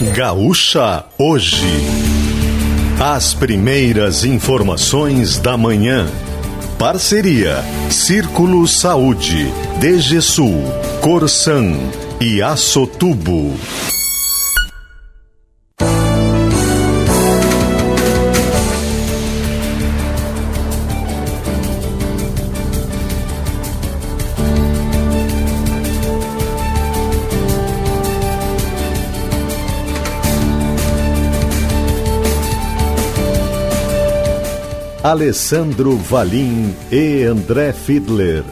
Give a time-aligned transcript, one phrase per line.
[0.00, 1.66] Gaúcha Hoje.
[3.00, 6.06] As primeiras informações da manhã.
[6.78, 10.62] Parceria Círculo Saúde, DGSul,
[11.00, 11.78] Corsan
[12.20, 13.54] e Açotubo.
[35.06, 38.42] Alessandro Valim e André Fiedler.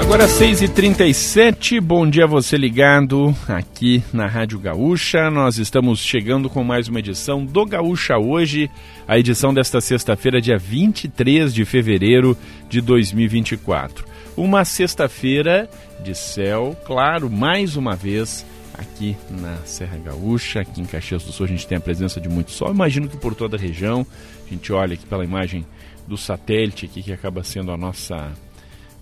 [0.00, 5.28] Agora 6h37, bom dia você ligado aqui na Rádio Gaúcha.
[5.28, 8.70] Nós estamos chegando com mais uma edição do Gaúcha Hoje,
[9.08, 12.38] a edição desta sexta-feira, dia 23 de fevereiro
[12.68, 14.04] de 2024.
[14.36, 15.68] Uma sexta-feira
[16.04, 18.46] de céu claro, mais uma vez
[18.78, 22.28] aqui na Serra Gaúcha, aqui em Caxias do Sul, a gente tem a presença de
[22.28, 22.70] muito sol.
[22.70, 24.06] Imagino que por toda a região,
[24.46, 25.66] a gente olha aqui pela imagem
[26.06, 28.32] do satélite aqui, que acaba sendo a nossa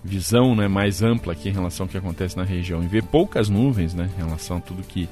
[0.03, 3.49] visão né, mais ampla aqui em relação ao que acontece na região e vê poucas
[3.49, 5.09] nuvens né, em relação a tudo que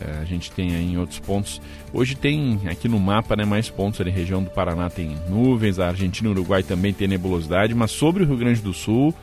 [0.00, 1.60] é, a gente tem em outros pontos.
[1.92, 5.88] Hoje tem aqui no mapa né, mais pontos ali, região do Paraná tem nuvens, a
[5.88, 9.14] Argentina e o Uruguai também tem nebulosidade, mas sobre o Rio Grande do Sul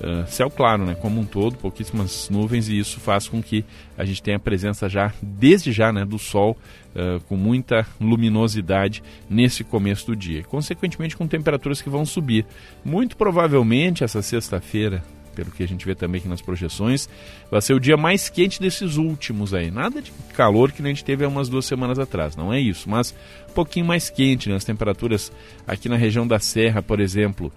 [0.00, 3.64] Uh, céu claro, né, como um todo, pouquíssimas nuvens e isso faz com que
[3.96, 6.56] a gente tenha a presença já, desde já, né, do sol
[6.94, 10.42] uh, com muita luminosidade nesse começo do dia.
[10.44, 12.44] Consequentemente, com temperaturas que vão subir.
[12.84, 15.02] Muito provavelmente essa sexta-feira,
[15.34, 17.08] pelo que a gente vê também aqui nas projeções,
[17.50, 19.70] vai ser o dia mais quente desses últimos aí.
[19.70, 22.88] Nada de calor que a gente teve há umas duas semanas atrás, não é isso,
[22.88, 23.14] mas
[23.48, 24.56] um pouquinho mais quente, né?
[24.56, 25.32] As temperaturas
[25.66, 27.52] aqui na região da Serra, por exemplo,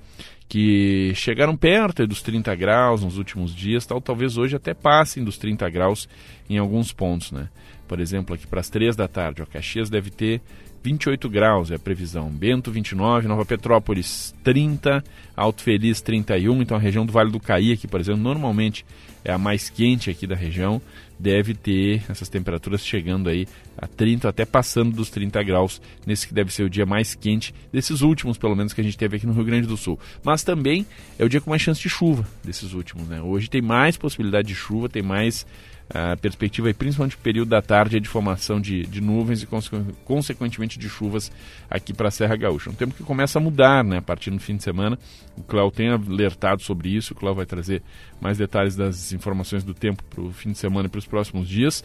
[0.49, 5.37] que chegaram perto dos 30 graus nos últimos dias, tal, talvez hoje até passem dos
[5.37, 6.09] 30 graus
[6.49, 7.49] em alguns pontos, né?
[7.87, 10.41] Por exemplo, aqui para as 3 da tarde, o Caxias deve ter
[10.83, 12.29] 28 graus é a previsão.
[12.29, 15.03] Bento 29, Nova Petrópolis 30,
[15.35, 16.61] Alto Feliz 31.
[16.61, 18.85] Então a região do Vale do Caí aqui, por exemplo, normalmente
[19.23, 20.81] é a mais quente aqui da região,
[21.19, 23.45] deve ter essas temperaturas chegando aí
[23.77, 27.53] a 30, até passando dos 30 graus, nesse que deve ser o dia mais quente
[27.71, 29.99] desses últimos, pelo menos, que a gente teve aqui no Rio Grande do Sul.
[30.23, 30.85] Mas também
[31.17, 33.21] é o dia com mais chance de chuva desses últimos, né?
[33.21, 35.45] Hoje tem mais possibilidade de chuva, tem mais
[35.91, 39.47] a perspectiva, principalmente no período da tarde, é de formação de, de nuvens e,
[40.05, 41.31] consequentemente, de chuvas
[41.69, 42.69] aqui para a Serra Gaúcha.
[42.69, 44.99] Um tempo que começa a mudar né, a partir do fim de semana.
[45.35, 47.81] O Cléo tem alertado sobre isso, o Cléo vai trazer
[48.21, 51.47] mais detalhes das informações do tempo para o fim de semana e para os próximos
[51.47, 51.83] dias.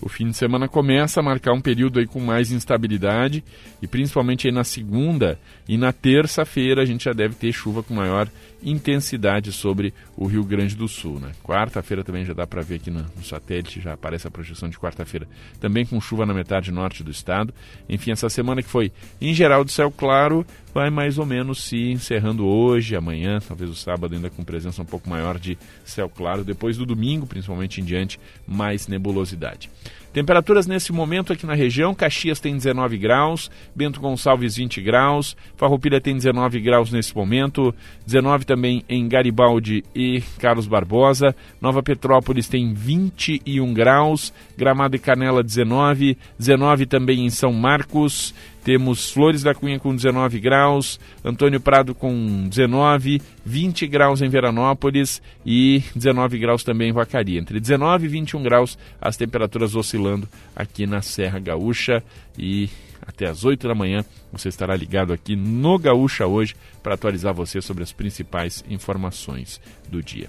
[0.00, 3.42] O fim de semana começa a marcar um período aí com mais instabilidade
[3.80, 7.94] e principalmente aí na segunda e na terça-feira a gente já deve ter chuva com
[7.94, 8.28] maior
[8.62, 11.18] intensidade sobre o Rio Grande do Sul.
[11.20, 11.32] Né?
[11.42, 15.26] Quarta-feira também já dá para ver aqui no, satélite, já aparece a projeção de quarta-feira,
[15.60, 17.54] também com chuva na metade norte do estado.
[17.88, 20.44] Enfim, essa semana que foi em geral de céu claro,
[20.76, 24.84] vai mais ou menos se encerrando hoje, amanhã, talvez o sábado ainda com presença um
[24.84, 25.56] pouco maior de
[25.86, 29.70] céu claro, depois do domingo, principalmente em diante, mais nebulosidade.
[30.16, 36.00] Temperaturas nesse momento aqui na região: Caxias tem 19 graus, Bento Gonçalves 20 graus, Farroupilha
[36.00, 37.74] tem 19 graus nesse momento,
[38.06, 45.42] 19 também em Garibaldi e Carlos Barbosa, Nova Petrópolis tem 21 graus, Gramado e Canela
[45.42, 48.32] 19, 19 também em São Marcos,
[48.66, 55.22] temos Flores da Cunha com 19 graus, Antônio Prado com 19, 20 graus em Veranópolis
[55.46, 57.38] e 19 graus também em Vacaria.
[57.38, 59.76] Entre 19 e 21 graus as temperaturas
[60.06, 62.02] oscilando aqui na Serra Gaúcha
[62.38, 62.70] e
[63.02, 67.60] até às 8 da manhã você estará ligado aqui no Gaúcha hoje para atualizar você
[67.60, 70.28] sobre as principais informações do dia.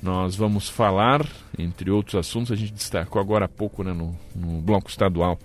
[0.00, 1.26] Nós vamos falar,
[1.58, 5.38] entre outros assuntos, a gente destacou agora há pouco né, no, no bloco estadual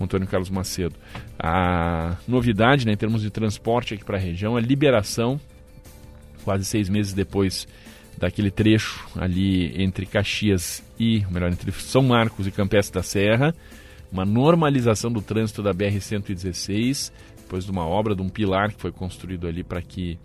[0.00, 0.96] Antônio Carlos Macedo.
[1.38, 5.40] A novidade né, em termos de transporte aqui para a região, a liberação,
[6.44, 7.68] quase seis meses depois
[8.22, 13.52] daquele trecho ali entre Caxias e, melhor, entre São Marcos e Campestre da Serra,
[14.12, 18.92] uma normalização do trânsito da BR-116, depois de uma obra, de um pilar que foi
[18.92, 20.16] construído ali para que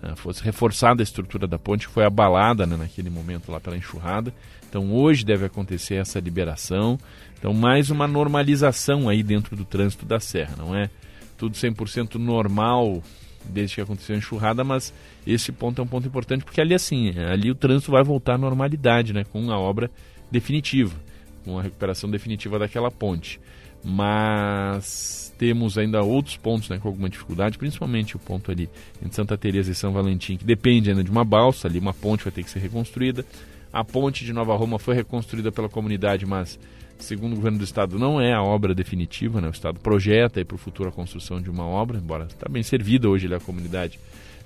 [0.00, 3.76] uh, fosse reforçada a estrutura da ponte, que foi abalada né, naquele momento lá pela
[3.76, 4.32] enxurrada.
[4.68, 6.96] Então hoje deve acontecer essa liberação.
[7.36, 10.88] Então, mais uma normalização aí dentro do trânsito da Serra, não é
[11.36, 13.02] tudo 100% normal
[13.44, 14.94] desde que aconteceu a enxurrada, mas
[15.26, 18.38] esse ponto é um ponto importante porque ali assim, ali o trânsito vai voltar à
[18.38, 19.90] normalidade, né, com a obra
[20.30, 20.94] definitiva,
[21.44, 23.40] com a recuperação definitiva daquela ponte.
[23.84, 28.70] Mas temos ainda outros pontos né, com alguma dificuldade, principalmente o ponto ali
[29.00, 32.22] entre Santa Teresa e São Valentim, que depende ainda de uma balsa, ali uma ponte
[32.22, 33.24] vai ter que ser reconstruída
[33.72, 36.58] A ponte de Nova Roma foi reconstruída pela comunidade, mas
[36.98, 39.48] segundo o governo do estado não é a obra definitiva, né?
[39.48, 43.08] O estado projeta para o futuro a construção de uma obra, embora está bem servida
[43.08, 43.98] hoje ali, a comunidade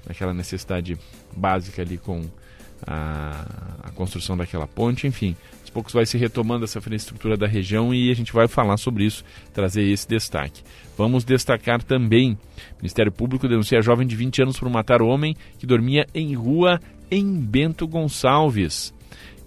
[0.06, 0.96] naquela necessidade
[1.36, 2.24] básica ali com
[2.86, 3.46] a,
[3.84, 8.10] a, construção daquela ponte, enfim, aos poucos vai se retomando essa infraestrutura da região e
[8.10, 10.62] a gente vai falar sobre isso, trazer esse destaque.
[10.96, 12.38] Vamos destacar também:
[12.78, 16.80] Ministério Público denuncia jovem de 20 anos por matar homem que dormia em rua
[17.10, 18.94] em Bento Gonçalves.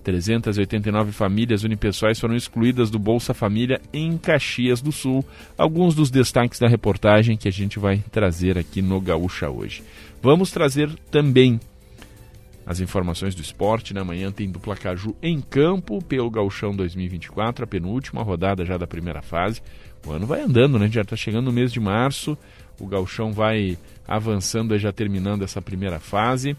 [0.10, 5.24] 389 famílias unipessoais foram excluídas do Bolsa Família em Caxias do Sul.
[5.56, 9.84] Alguns dos destaques da reportagem que a gente vai trazer aqui no Gaúcha hoje.
[10.20, 11.60] Vamos trazer também
[12.66, 13.94] as informações do esporte.
[13.94, 18.88] Na manhã tem dupla Caju em campo pelo Gauchão 2024, a penúltima rodada já da
[18.88, 19.62] primeira fase.
[20.08, 20.90] O ano vai andando, né?
[20.92, 22.36] Já está chegando no mês de março.
[22.80, 23.78] O Gauchão vai
[24.08, 26.58] avançando, já terminando essa primeira fase.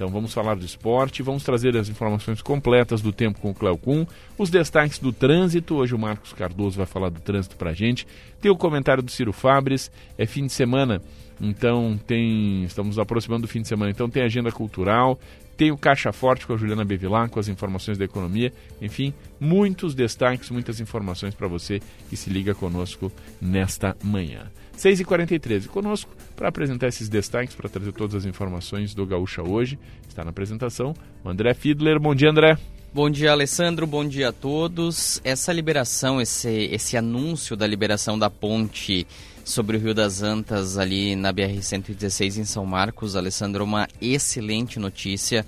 [0.00, 3.76] Então vamos falar do esporte, vamos trazer as informações completas do tempo com o Cleo
[3.76, 4.06] Kuhn,
[4.38, 5.74] os destaques do trânsito.
[5.74, 8.06] Hoje o Marcos Cardoso vai falar do trânsito para a gente.
[8.40, 9.92] Tem o comentário do Ciro Fabres.
[10.16, 11.02] É fim de semana,
[11.38, 12.64] então tem.
[12.64, 15.20] Estamos aproximando do fim de semana, então tem agenda cultural,
[15.54, 18.50] tem o Caixa Forte com a Juliana Bevilá, com as informações da economia.
[18.80, 24.50] Enfim, muitos destaques, muitas informações para você que se liga conosco nesta manhã.
[24.80, 29.78] 6h43 conosco para apresentar esses destaques, para trazer todas as informações do Gaúcha hoje.
[30.08, 32.00] Está na apresentação o André Fiedler.
[32.00, 32.56] Bom dia, André.
[32.92, 33.86] Bom dia, Alessandro.
[33.86, 35.20] Bom dia a todos.
[35.22, 39.06] Essa liberação, esse, esse anúncio da liberação da ponte
[39.44, 45.44] sobre o Rio das Antas ali na BR-116 em São Marcos, Alessandro, uma excelente notícia.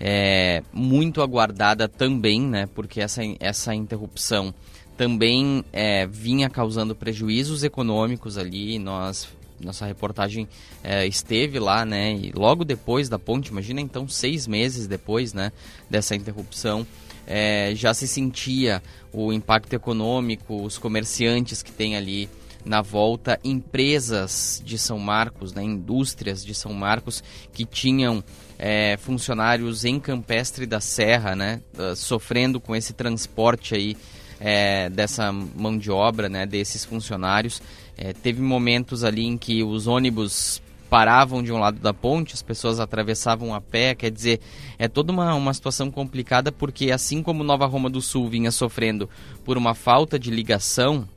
[0.00, 2.66] É, muito aguardada também, né?
[2.74, 4.54] Porque essa, essa interrupção
[5.00, 8.78] também é, vinha causando prejuízos econômicos ali.
[8.78, 9.26] Nós
[9.58, 10.46] nossa reportagem
[10.84, 12.12] é, esteve lá, né?
[12.12, 15.52] E logo depois da ponte, imagina então seis meses depois, né?
[15.88, 16.86] Dessa interrupção,
[17.26, 22.28] é, já se sentia o impacto econômico, os comerciantes que tem ali
[22.62, 25.62] na volta, empresas de São Marcos, né?
[25.62, 27.24] Indústrias de São Marcos
[27.54, 28.22] que tinham
[28.58, 31.62] é, funcionários em Campestre da Serra, né?
[31.72, 33.96] Uh, sofrendo com esse transporte aí
[34.40, 37.62] é, dessa mão de obra, né, desses funcionários.
[37.96, 42.42] É, teve momentos ali em que os ônibus paravam de um lado da ponte, as
[42.42, 44.40] pessoas atravessavam a pé, quer dizer,
[44.76, 49.08] é toda uma, uma situação complicada porque assim como Nova Roma do Sul vinha sofrendo
[49.44, 51.08] por uma falta de ligação,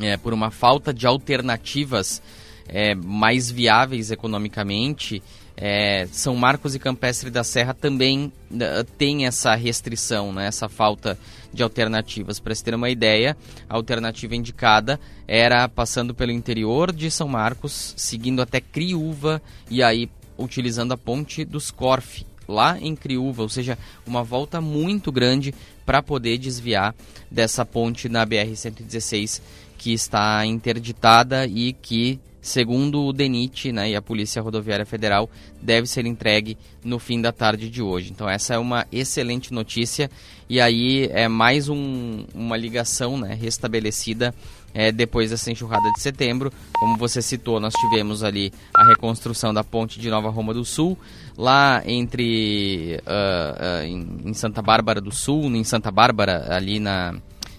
[0.00, 2.20] é, por uma falta de alternativas
[2.66, 5.22] é, mais viáveis economicamente,
[5.60, 11.18] é, São Marcos e Campestre da Serra também uh, tem essa restrição, né, essa falta
[11.52, 12.40] de alternativas.
[12.40, 13.36] Para se ter uma ideia,
[13.68, 14.98] a alternativa indicada
[15.28, 20.08] era passando pelo interior de São Marcos, seguindo até Criúva e aí
[20.38, 25.54] utilizando a ponte dos Corf, lá em Criúva, ou seja, uma volta muito grande
[25.84, 26.94] para poder desviar
[27.30, 29.42] dessa ponte na BR-116
[29.76, 35.28] que está interditada e que segundo o DENIT né, e a Polícia Rodoviária Federal,
[35.60, 38.10] deve ser entregue no fim da tarde de hoje.
[38.10, 40.10] Então essa é uma excelente notícia
[40.48, 44.34] e aí é mais um, uma ligação né, restabelecida
[44.72, 46.52] é, depois dessa enxurrada de setembro.
[46.78, 50.96] Como você citou, nós tivemos ali a reconstrução da ponte de Nova Roma do Sul,
[51.36, 57.14] lá entre uh, uh, em, em, Santa Bárbara do Sul, em Santa Bárbara, ali na,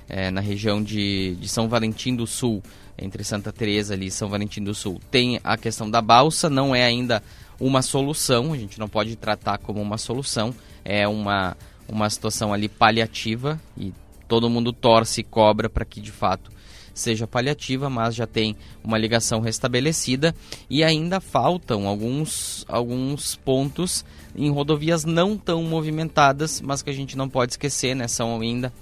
[0.07, 2.63] é, na região de, de São Valentim do Sul,
[3.01, 5.01] entre Santa Teresa ali e São Valentim do Sul.
[5.09, 7.21] Tem a questão da balsa, não é ainda
[7.59, 10.53] uma solução, a gente não pode tratar como uma solução,
[10.85, 13.93] é uma, uma situação ali paliativa e
[14.27, 16.51] todo mundo torce e cobra para que de fato
[16.93, 20.35] seja paliativa, mas já tem uma ligação restabelecida
[20.69, 24.05] e ainda faltam alguns, alguns pontos
[24.35, 28.07] em rodovias não tão movimentadas, mas que a gente não pode esquecer, né?
[28.07, 28.73] São ainda,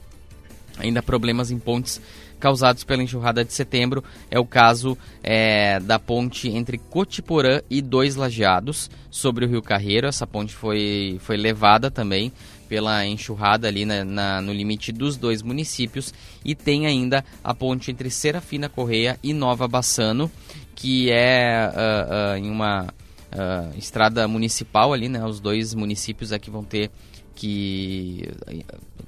[0.77, 2.01] ainda problemas em pontes
[2.39, 4.03] causados pela enxurrada de setembro.
[4.31, 10.07] É o caso é, da ponte entre Cotiporã e Dois Lajeados, sobre o Rio Carreiro.
[10.07, 12.31] Essa ponte foi, foi levada também
[12.67, 16.13] pela enxurrada ali na, na, no limite dos dois municípios.
[16.45, 20.31] E tem ainda a ponte entre Serafina Correia e Nova Bassano,
[20.75, 25.25] que é uh, uh, em uma uh, estrada municipal ali, né?
[25.25, 26.91] Os dois municípios aqui vão ter
[27.35, 28.29] que,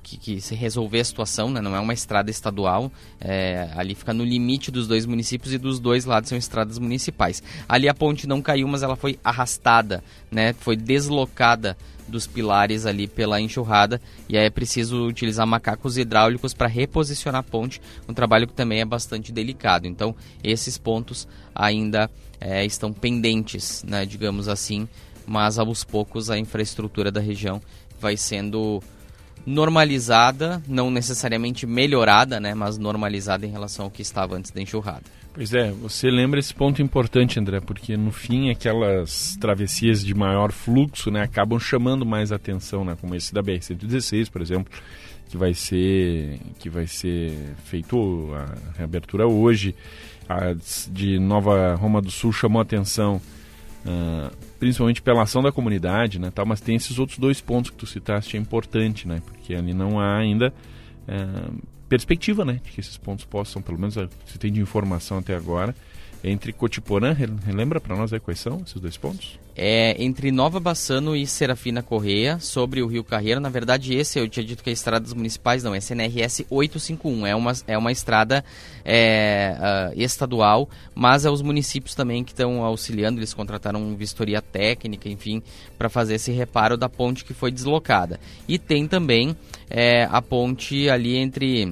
[0.03, 1.61] que, que, se resolver a situação, né?
[1.61, 5.79] não é uma estrada estadual, é, ali fica no limite dos dois municípios e dos
[5.79, 7.41] dois lados são estradas municipais.
[7.67, 10.53] Ali a ponte não caiu, mas ela foi arrastada, né?
[10.53, 11.77] foi deslocada
[12.07, 17.43] dos pilares ali pela enxurrada e aí é preciso utilizar macacos hidráulicos para reposicionar a
[17.43, 19.87] ponte, um trabalho que também é bastante delicado.
[19.87, 24.87] Então esses pontos ainda é, estão pendentes, né, digamos assim,
[25.25, 27.61] mas aos poucos a infraestrutura da região
[27.99, 28.81] vai sendo
[29.45, 35.03] normalizada, não necessariamente melhorada, né, mas normalizada em relação ao que estava antes da enxurrada.
[35.33, 40.51] Pois é, você lembra esse ponto importante, André, porque no fim aquelas travessias de maior
[40.51, 44.71] fluxo, né, acabam chamando mais atenção, né, como esse da BR-116, por exemplo,
[45.29, 47.33] que vai ser que vai ser
[47.63, 49.73] feito a reabertura hoje,
[50.27, 50.53] a
[50.91, 53.21] de Nova Roma do Sul chamou atenção
[53.85, 57.77] uh, principalmente pela ação da comunidade, né, tal, mas tem esses outros dois pontos que
[57.77, 60.53] tu citaste, é importante, né, porque ali não há ainda
[61.07, 65.35] uh, perspectiva, né, de que esses pontos possam, pelo menos se tem de informação até
[65.35, 65.75] agora,
[66.23, 69.39] entre Cotiporã, relembra para nós aí quais são esses dois pontos?
[69.55, 73.39] É entre Nova Bassano e Serafina Correia, sobre o Rio Carreiro.
[73.39, 77.27] Na verdade, esse eu tinha dito que é estradas municipais, não, é CNRS 851.
[77.27, 78.45] É uma, é uma estrada
[78.85, 83.19] é, uh, estadual, mas é os municípios também que estão auxiliando.
[83.19, 85.41] Eles contrataram vistoria técnica, enfim,
[85.77, 88.19] para fazer esse reparo da ponte que foi deslocada.
[88.47, 89.35] E tem também
[89.69, 91.65] é, a ponte ali entre.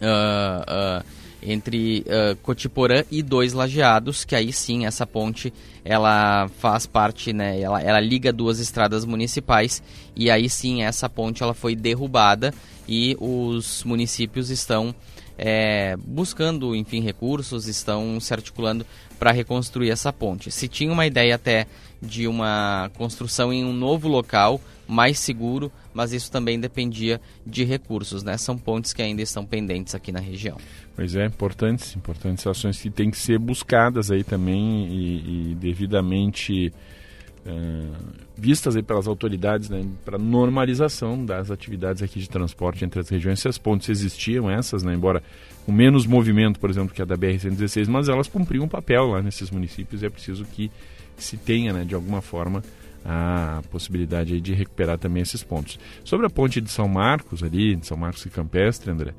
[0.00, 5.52] Uh, uh, entre uh, Cotiporã e dois lajeados, que aí sim essa ponte
[5.84, 9.82] ela faz parte, né, ela, ela liga duas estradas municipais
[10.14, 12.52] e aí sim essa ponte ela foi derrubada
[12.88, 14.94] e os municípios estão
[15.42, 18.84] é, buscando, enfim, recursos, estão se articulando
[19.18, 20.50] para reconstruir essa ponte.
[20.50, 21.66] Se tinha uma ideia até
[22.02, 28.22] de uma construção em um novo local, mais seguro, mas isso também dependia de recursos,
[28.22, 28.36] né?
[28.36, 30.56] São pontes que ainda estão pendentes aqui na região.
[30.94, 36.72] Pois é, importantes, importantes ações que têm que ser buscadas aí também e, e devidamente
[37.46, 37.96] uh,
[38.36, 43.40] vistas aí pelas autoridades, né, para normalização das atividades aqui de transporte entre as regiões.
[43.40, 45.22] Se as pontes existiam, essas, né, embora
[45.64, 49.22] com menos movimento, por exemplo, que a da BR-116, mas elas cumpriam um papel lá
[49.22, 50.70] nesses municípios e é preciso que
[51.16, 52.62] se tenha, né, de alguma forma,
[53.04, 55.78] a possibilidade de recuperar também esses pontos.
[56.04, 59.14] Sobre a ponte de São Marcos, ali, de São Marcos e Campestre, André,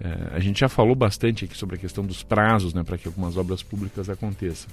[0.00, 3.08] é, a gente já falou bastante aqui sobre a questão dos prazos né, para que
[3.08, 4.68] algumas obras públicas aconteçam.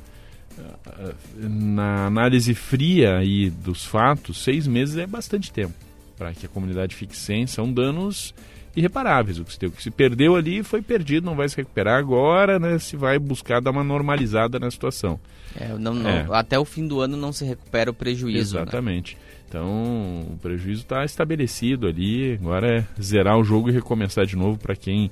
[0.59, 5.73] É, na análise fria aí dos fatos, seis meses é bastante tempo
[6.17, 7.47] para que a comunidade fique sem.
[7.47, 8.33] São danos
[8.75, 9.39] irreparáveis.
[9.39, 12.59] O que, se, o que se perdeu ali foi perdido, não vai se recuperar agora,
[12.59, 12.79] né?
[12.79, 15.19] Se vai buscar dar uma normalizada na situação.
[15.55, 16.25] É, não, não, é.
[16.31, 18.55] Até o fim do ano não se recupera o prejuízo.
[18.55, 18.61] Né?
[18.61, 19.15] Exatamente.
[19.15, 19.21] Né?
[19.47, 22.33] Então o prejuízo está estabelecido ali.
[22.33, 25.11] Agora é zerar o jogo e recomeçar de novo para quem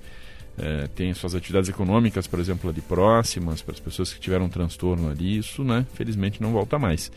[0.57, 4.49] é, tem suas atividades econômicas, por exemplo, ali próximas, para as pessoas que tiveram um
[4.49, 5.37] transtorno ali.
[5.37, 5.85] Isso, né?
[5.93, 7.11] Felizmente não volta mais.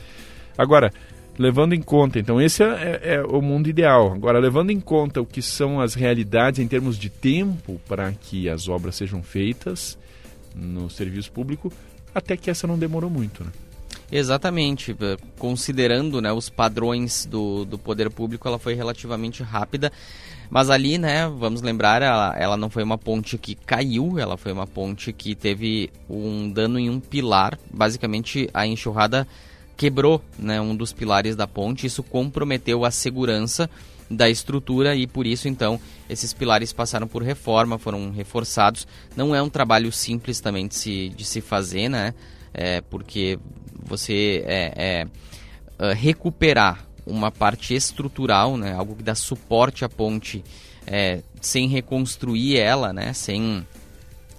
[0.57, 0.93] Agora,
[1.39, 4.13] levando em conta, então esse é, é, é, o mundo ideal.
[4.13, 8.49] Agora, levando em conta o que são as realidades em termos de tempo para que
[8.49, 9.99] as obras sejam feitas
[10.55, 11.73] no serviço público,
[12.15, 13.51] até que essa não demorou muito, né?
[14.13, 19.91] Exatamente, eh, considerando né, os padrões do, do poder público, ela foi relativamente rápida.
[20.51, 24.53] Mas ali, né, vamos lembrar, ela, ela não foi uma ponte que caiu, ela foi
[24.53, 27.59] uma ponte que teve um dano em um pilar.
[27.73, 29.27] Basicamente, a enxurrada
[29.77, 33.69] quebrou né, um dos pilares da ponte, isso comprometeu a segurança
[34.11, 38.87] da estrutura e por isso então esses pilares passaram por reforma, foram reforçados.
[39.17, 42.15] Não é um trabalho simples também de se, de se fazer, né?
[42.53, 43.39] É, porque
[43.83, 45.07] você é, é,
[45.79, 48.75] é recuperar uma parte estrutural, né?
[48.75, 50.45] Algo que dá suporte à ponte
[50.87, 53.13] é, sem reconstruir ela, né?
[53.13, 53.67] Sem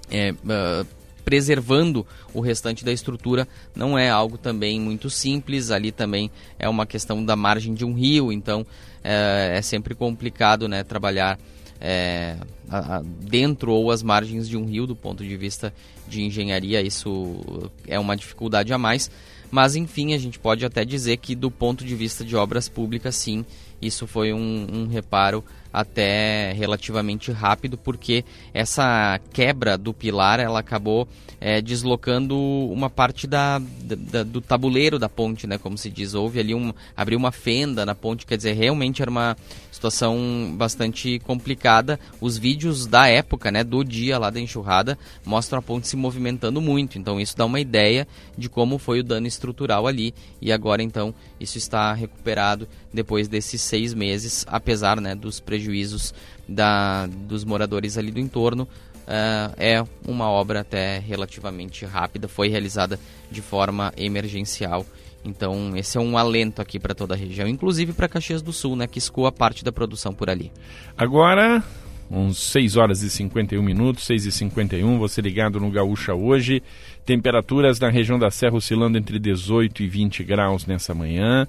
[0.09, 0.87] uh,
[1.25, 5.71] preservando o restante da estrutura não é algo também muito simples.
[5.71, 6.29] Ali também
[6.59, 8.65] é uma questão da margem de um rio, então
[9.03, 11.39] é, é sempre complicado né, trabalhar
[11.81, 12.37] é,
[12.69, 15.73] a, a, dentro ou as margens de um rio do ponto de vista
[16.07, 16.81] de engenharia.
[16.81, 19.09] Isso é uma dificuldade a mais.
[19.51, 23.15] Mas enfim, a gente pode até dizer que do ponto de vista de obras públicas,
[23.15, 23.45] sim,
[23.81, 25.43] isso foi um, um reparo
[25.75, 31.05] até relativamente rápido, porque essa quebra do pilar ela acabou
[31.41, 32.37] é, deslocando
[32.71, 35.57] uma parte da, da, do tabuleiro da ponte, né?
[35.57, 39.11] Como se diz, houve ali um abriu uma fenda na ponte, quer dizer, realmente era
[39.11, 39.35] uma
[39.69, 41.99] situação bastante complicada.
[42.21, 46.61] Os vídeos da época, né, do dia lá da enxurrada, mostram a ponte se movimentando
[46.61, 46.97] muito.
[46.97, 50.13] Então isso dá uma ideia de como foi o dano estrutural ali.
[50.41, 56.13] E agora então isso está recuperado depois desses seis meses, apesar né, dos prejuízos
[56.47, 58.67] da, dos moradores ali do entorno.
[59.05, 62.99] Uh, é uma obra até relativamente rápida, foi realizada
[63.29, 64.83] de forma emergencial.
[65.23, 68.75] Então, esse é um alento aqui para toda a região, inclusive para Caxias do Sul,
[68.75, 70.51] né, que escoa parte da produção por ali.
[70.97, 71.63] Agora,
[72.09, 76.61] uns 6 horas e 51 minutos, 6 e 51, você ligado no Gaúcha hoje.
[77.05, 81.47] Temperaturas na região da Serra oscilando entre 18 e 20 graus nessa manhã.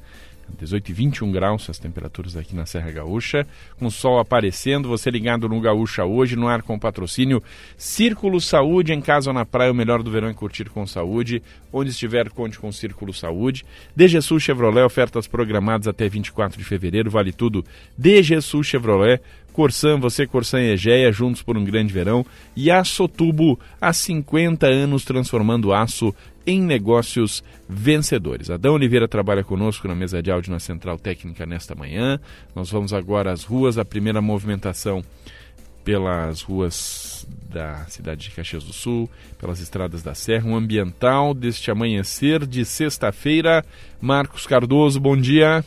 [0.59, 3.47] 18 e 21 graus as temperaturas aqui na Serra Gaúcha,
[3.79, 7.43] com o sol aparecendo, você ligado no Gaúcha hoje, no ar com patrocínio
[7.77, 11.43] Círculo Saúde, em casa ou na praia, o melhor do verão é curtir com saúde,
[11.73, 13.65] onde estiver, conte com Círculo Saúde.
[13.95, 17.65] DGSul Chevrolet, ofertas programadas até 24 de fevereiro, vale tudo.
[17.99, 19.21] DGSul Chevrolet,
[19.53, 22.27] Corsan, você Corsan e Egeia, juntos por um grande verão.
[22.55, 26.15] E Açotubo, há 50 anos transformando aço
[26.47, 28.51] em negócios vencedores.
[28.51, 32.21] Adão Oliveira trabalha conosco na mesa de áudio na Central Técnica nesta manhã.
[32.55, 35.03] Nós vamos agora às ruas, a primeira movimentação
[35.85, 41.71] pelas ruas da cidade de Caxias do Sul, pelas estradas da Serra, um ambiental deste
[41.71, 43.65] amanhecer de sexta-feira.
[44.01, 45.65] Marcos Cardoso, bom dia.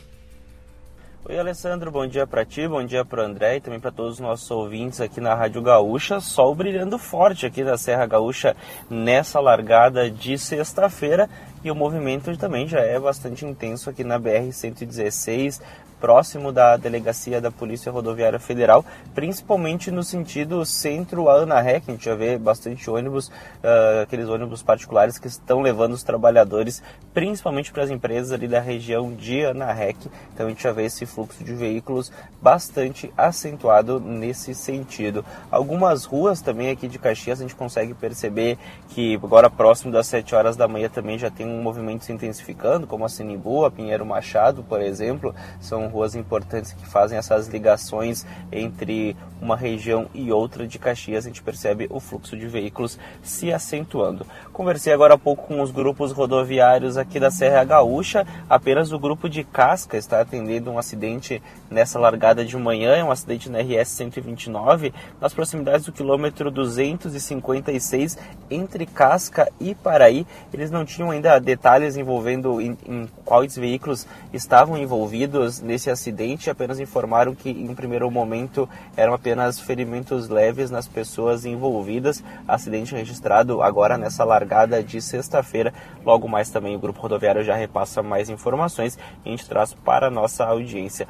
[1.30, 4.18] Oi, Alessandro, bom dia para ti, bom dia para André e também para todos os
[4.18, 6.18] nossos ouvintes aqui na Rádio Gaúcha.
[6.18, 8.56] Sol brilhando forte aqui da Serra Gaúcha
[8.90, 11.30] nessa largada de sexta-feira
[11.62, 15.60] e o movimento também já é bastante intenso aqui na BR-116,
[16.00, 21.90] próximo da delegacia da Polícia Rodoviária Federal, principalmente no sentido centro a Ana Ré, que
[21.90, 26.82] a gente já vê bastante ônibus, uh, aqueles ônibus particulares que estão levando os trabalhadores,
[27.12, 29.96] principalmente para as empresas ali da região de Ana Rec.
[30.32, 35.24] Então a gente já vê esse fluxo de veículos bastante acentuado nesse sentido.
[35.50, 38.56] Algumas ruas também aqui de Caxias a gente consegue perceber
[38.88, 42.86] que agora próximo das 7 horas da manhã também já tem um movimento se intensificando,
[42.86, 48.24] como a Sinimbu, a Pinheiro Machado, por exemplo, são ruas importantes que fazem essas ligações
[48.50, 53.52] entre uma região e outra de Caxias, a gente percebe o fluxo de veículos se
[53.52, 54.26] acentuando.
[54.52, 59.28] Conversei agora há pouco com os grupos rodoviários aqui da Serra Gaúcha, apenas o grupo
[59.28, 63.88] de Casca está atendendo um acidente nessa largada de manhã, é um acidente na RS
[63.88, 68.18] 129, nas proximidades do quilômetro 256
[68.50, 70.26] entre Casca e Paraí.
[70.52, 76.80] Eles não tinham ainda detalhes envolvendo em, em quais veículos estavam envolvidos nesse acidente, apenas
[76.80, 82.22] informaram que em primeiro momento eram apenas ferimentos leves nas pessoas envolvidas.
[82.48, 85.72] Acidente registrado agora nessa largada de sexta-feira.
[86.04, 90.08] Logo mais também o grupo rodoviário já repassa mais informações e a gente traz para
[90.08, 91.06] a nossa audiência.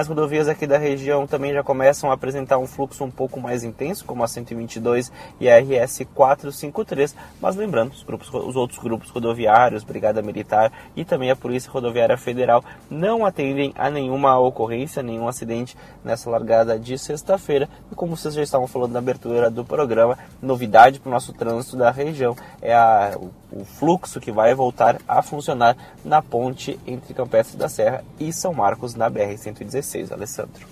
[0.00, 3.62] Demais rodovias aqui da região também já começam a apresentar um fluxo um pouco mais
[3.64, 9.10] intenso, como a 122 e a RS 453, mas lembrando, os, grupos, os outros grupos
[9.10, 15.02] rodoviários, Brigada Militar e também a Polícia Rodoviária Federal não atendem a nenhum nenhuma ocorrência,
[15.02, 17.68] nenhum acidente nessa largada de sexta-feira.
[17.92, 21.76] E como vocês já estavam falando na abertura do programa, novidade para o nosso trânsito
[21.76, 27.14] da região é a, o, o fluxo que vai voltar a funcionar na ponte entre
[27.14, 30.12] Campestre da Serra e São Marcos na BR-116.
[30.12, 30.66] Alessandro.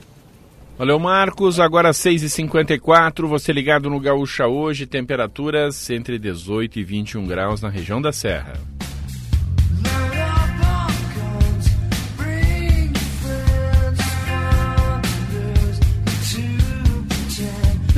[0.78, 1.58] Valeu, Marcos.
[1.58, 8.00] Agora 6h54, você ligado no Gaúcha hoje, temperaturas entre 18 e 21 graus na região
[8.00, 8.77] da Serra.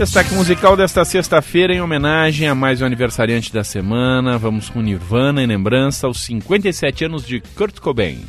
[0.01, 4.39] Destaque musical desta sexta-feira em homenagem a mais um aniversariante da semana.
[4.39, 8.25] Vamos com Nirvana em lembrança aos 57 anos de Kurt Cobain.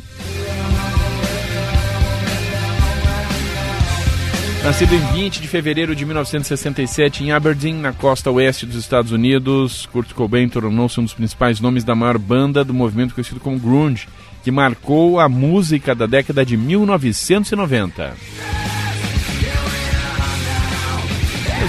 [4.66, 9.86] Nascido em 20 de fevereiro de 1967 em Aberdeen, na costa oeste dos Estados Unidos,
[9.94, 14.10] Kurt Cobain tornou-se um dos principais nomes da maior banda do movimento conhecido como grunge,
[14.44, 18.61] que marcou a música da década de 1990.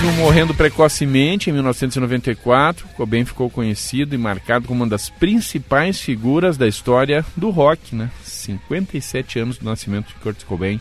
[0.02, 6.56] Mesmo morrendo precocemente em 1994, Cobain ficou conhecido e marcado como uma das principais figuras
[6.56, 8.10] da história do rock, né?
[8.24, 10.80] 57 anos do nascimento de Kurt Cobain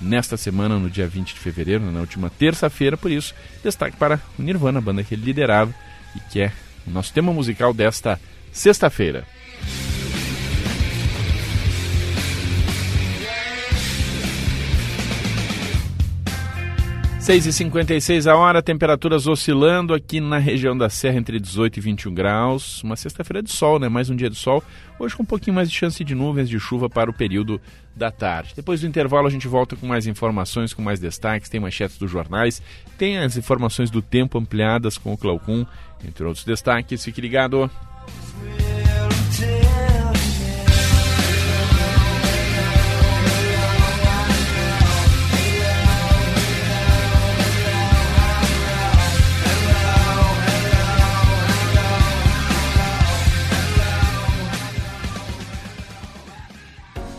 [0.00, 4.42] nesta semana, no dia 20 de fevereiro, na última terça-feira, por isso, destaque para o
[4.42, 5.72] Nirvana, a banda que ele liderava
[6.16, 6.52] e que é
[6.84, 9.24] o nosso tema musical desta sexta-feira.
[17.26, 22.80] 6h56 a hora, temperaturas oscilando aqui na região da Serra entre 18 e 21 graus.
[22.84, 23.88] Uma sexta-feira de sol, né?
[23.88, 24.62] Mais um dia de sol.
[24.96, 27.60] Hoje com um pouquinho mais de chance de nuvens de chuva para o período
[27.96, 28.52] da tarde.
[28.54, 32.08] Depois do intervalo a gente volta com mais informações, com mais destaques, tem manchetes dos
[32.08, 32.62] jornais,
[32.96, 35.66] tem as informações do tempo ampliadas com o Claucum,
[36.06, 37.04] entre outros destaques.
[37.04, 37.68] Fique ligado.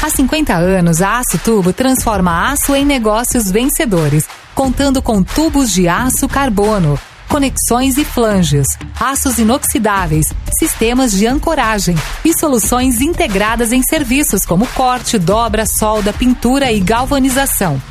[0.00, 5.88] Há 50 anos, a Aço Tubo transforma aço em negócios vencedores, contando com tubos de
[5.88, 8.66] aço carbono, conexões e flanges,
[8.98, 16.70] aços inoxidáveis, sistemas de ancoragem e soluções integradas em serviços como corte, dobra, solda, pintura
[16.70, 17.82] e galvanização.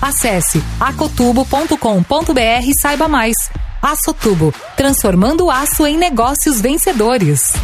[0.00, 3.34] Acesse acotubo.com.br e saiba mais.
[3.80, 7.54] Açotubo, transformando aço em negócios vencedores.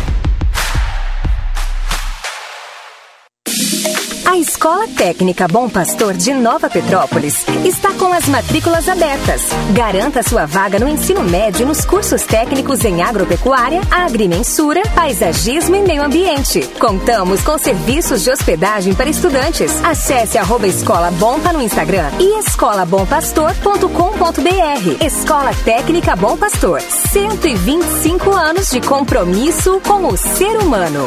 [4.32, 9.42] A Escola Técnica Bom Pastor de Nova Petrópolis está com as matrículas abertas.
[9.74, 16.02] Garanta sua vaga no ensino médio nos cursos técnicos em agropecuária, agrimensura, paisagismo e meio
[16.02, 16.66] ambiente.
[16.80, 19.70] Contamos com serviços de hospedagem para estudantes.
[19.84, 25.04] Acesse arroba Escola Bompa no Instagram e escolabompastor.com.br.
[25.04, 26.80] Escola Técnica Bom Pastor.
[26.80, 31.06] 125 anos de compromisso com o ser humano.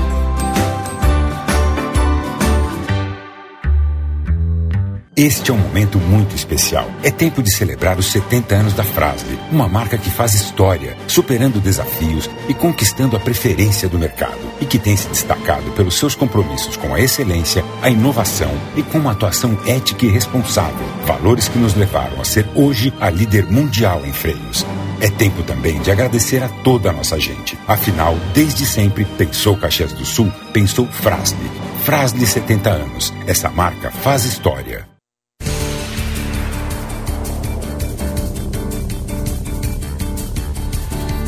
[5.13, 6.89] Este é um momento muito especial.
[7.03, 11.59] É tempo de celebrar os 70 anos da Frasle, uma marca que faz história, superando
[11.59, 16.77] desafios e conquistando a preferência do mercado e que tem se destacado pelos seus compromissos
[16.77, 21.75] com a excelência, a inovação e com uma atuação ética e responsável, valores que nos
[21.75, 24.65] levaram a ser hoje a líder mundial em freios.
[25.01, 27.59] É tempo também de agradecer a toda a nossa gente.
[27.67, 31.51] Afinal, desde sempre, pensou Caxias do Sul, pensou Frasle.
[31.83, 33.13] Frasle 70 anos.
[33.27, 34.90] Essa marca faz história.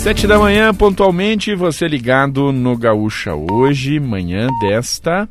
[0.04, 5.30] Sete da manhã, pontualmente, você ligado no Gaúcha hoje, manhã desta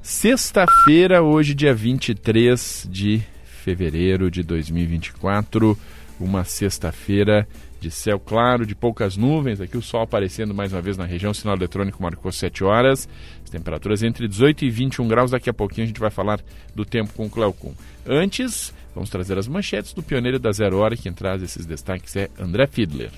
[0.00, 5.76] sexta-feira, hoje dia 23 de fevereiro de 2024,
[6.20, 7.48] uma sexta-feira
[7.80, 11.32] de céu claro, de poucas nuvens, aqui o sol aparecendo mais uma vez na região,
[11.32, 13.08] o sinal eletrônico marcou 7 horas,
[13.42, 16.40] as temperaturas entre 18 e 21 graus, daqui a pouquinho a gente vai falar
[16.76, 17.74] do tempo com o Cleocum.
[18.06, 22.30] Antes, vamos trazer as manchetes do pioneiro da Zero Hora, quem traz esses destaques é
[22.38, 23.10] André Fiedler.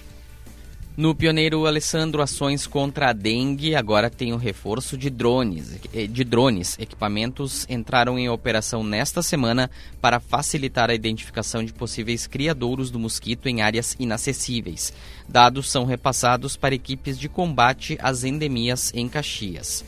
[0.97, 5.81] No pioneiro Alessandro, ações contra a dengue agora tem o reforço de drones.
[5.93, 9.69] Eh, de drones, equipamentos entraram em operação nesta semana
[10.01, 14.93] para facilitar a identificação de possíveis criadouros do mosquito em áreas inacessíveis.
[15.29, 19.85] Dados são repassados para equipes de combate às endemias em Caxias.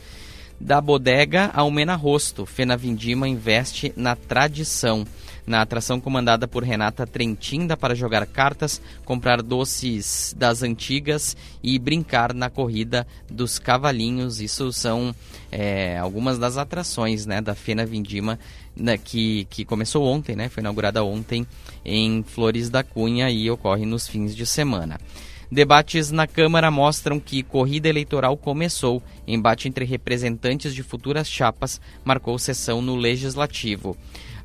[0.59, 5.07] Da bodega ao Mena Rosto, Fena Vindima investe na tradição.
[5.47, 11.79] Na atração comandada por Renata Trentin, dá para jogar cartas, comprar doces das antigas e
[11.79, 14.41] brincar na corrida dos cavalinhos.
[14.41, 15.15] Isso são
[15.49, 18.37] é, algumas das atrações né, da Fena Vindima,
[18.75, 21.47] né, que, que começou ontem, né, foi inaugurada ontem
[21.85, 24.99] em Flores da Cunha e ocorre nos fins de semana.
[25.49, 29.01] Debates na Câmara mostram que corrida eleitoral começou.
[29.25, 33.95] Embate entre representantes de futuras chapas marcou sessão no Legislativo.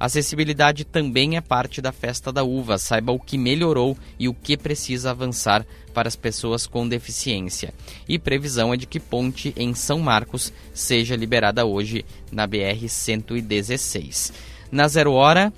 [0.02, 2.76] Acessibilidade também é parte da festa da uva.
[2.76, 7.72] Saiba o que melhorou e o que precisa avançar para as pessoas com deficiência.
[8.08, 14.32] E previsão é de que ponte em São Marcos seja liberada hoje na BR 116.
[14.72, 15.52] Na zero hora,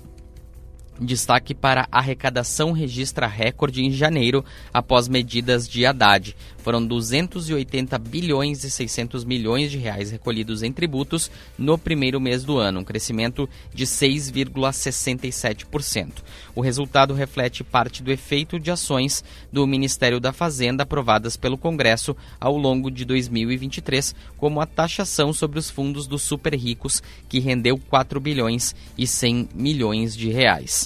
[0.99, 6.33] Destaque para a arrecadação registra recorde em janeiro após medidas de Haddad.
[6.57, 12.57] Foram 280 bilhões e 600 milhões de reais recolhidos em tributos no primeiro mês do
[12.57, 16.23] ano, um crescimento de 6,67%.
[16.55, 22.15] O resultado reflete parte do efeito de ações do Ministério da Fazenda aprovadas pelo Congresso
[22.39, 27.77] ao longo de 2023, como a taxação sobre os fundos dos super ricos, que rendeu
[27.77, 30.84] 4 bilhões e 100 milhões de reais.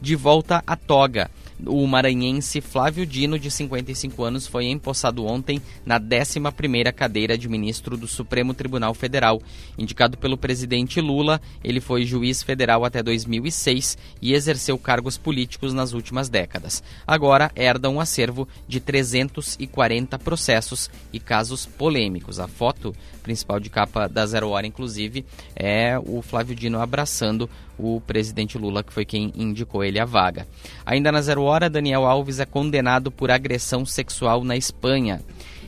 [0.00, 1.30] De volta à toga.
[1.66, 7.96] O maranhense Flávio Dino, de 55 anos, foi empossado ontem na 11ª cadeira de ministro
[7.96, 9.42] do Supremo Tribunal Federal.
[9.76, 15.92] Indicado pelo presidente Lula, ele foi juiz federal até 2006 e exerceu cargos políticos nas
[15.92, 16.82] últimas décadas.
[17.06, 22.40] Agora herda um acervo de 340 processos e casos polêmicos.
[22.40, 28.00] A foto principal de capa da Zero Hora, inclusive, é o Flávio Dino abraçando o
[28.00, 30.46] presidente Lula, que foi quem indicou ele a vaga.
[30.84, 35.22] Ainda na Zero Hora, Daniel Alves é condenado por agressão sexual na Espanha.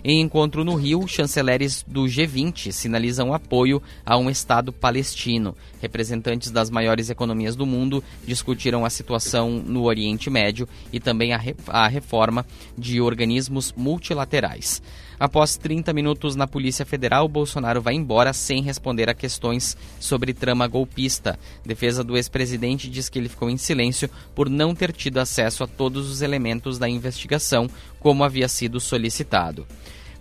[0.04, 5.54] Em encontro no Rio, chanceleres do G20 sinalizam apoio a um Estado palestino.
[5.80, 11.40] Representantes das maiores economias do mundo discutiram a situação no Oriente Médio e também a,
[11.68, 12.44] a reforma
[12.76, 14.82] de organismos multilaterais.
[15.20, 20.66] Após 30 minutos na Polícia Federal, Bolsonaro vai embora sem responder a questões sobre trama
[20.66, 21.38] golpista.
[21.64, 25.68] Defesa do ex-presidente diz que ele ficou em silêncio por não ter tido acesso a
[25.68, 29.64] todos os elementos da investigação, como havia sido solicitado.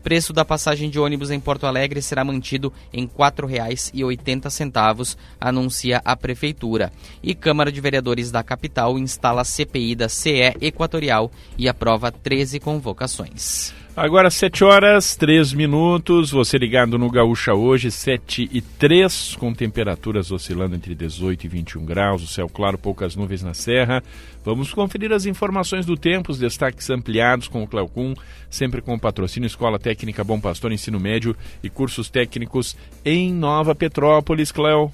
[0.03, 6.15] Preço da passagem de ônibus em Porto Alegre será mantido em R$ 4,80, anuncia a
[6.15, 6.91] Prefeitura.
[7.21, 12.59] E Câmara de Vereadores da capital instala a CPI da CE Equatorial e aprova 13
[12.59, 13.73] convocações.
[13.95, 20.31] Agora 7 horas, 3 minutos, você ligado no Gaúcha hoje, 7 e 3, com temperaturas
[20.31, 24.01] oscilando entre 18 e 21 graus, o céu claro, poucas nuvens na serra.
[24.45, 28.13] Vamos conferir as informações do tempo, os destaques ampliados com o Cleocum,
[28.49, 33.75] sempre com o patrocínio Escola Técnica Bom Pastor, Ensino Médio e cursos técnicos em Nova
[33.75, 34.89] Petrópolis, Cleo.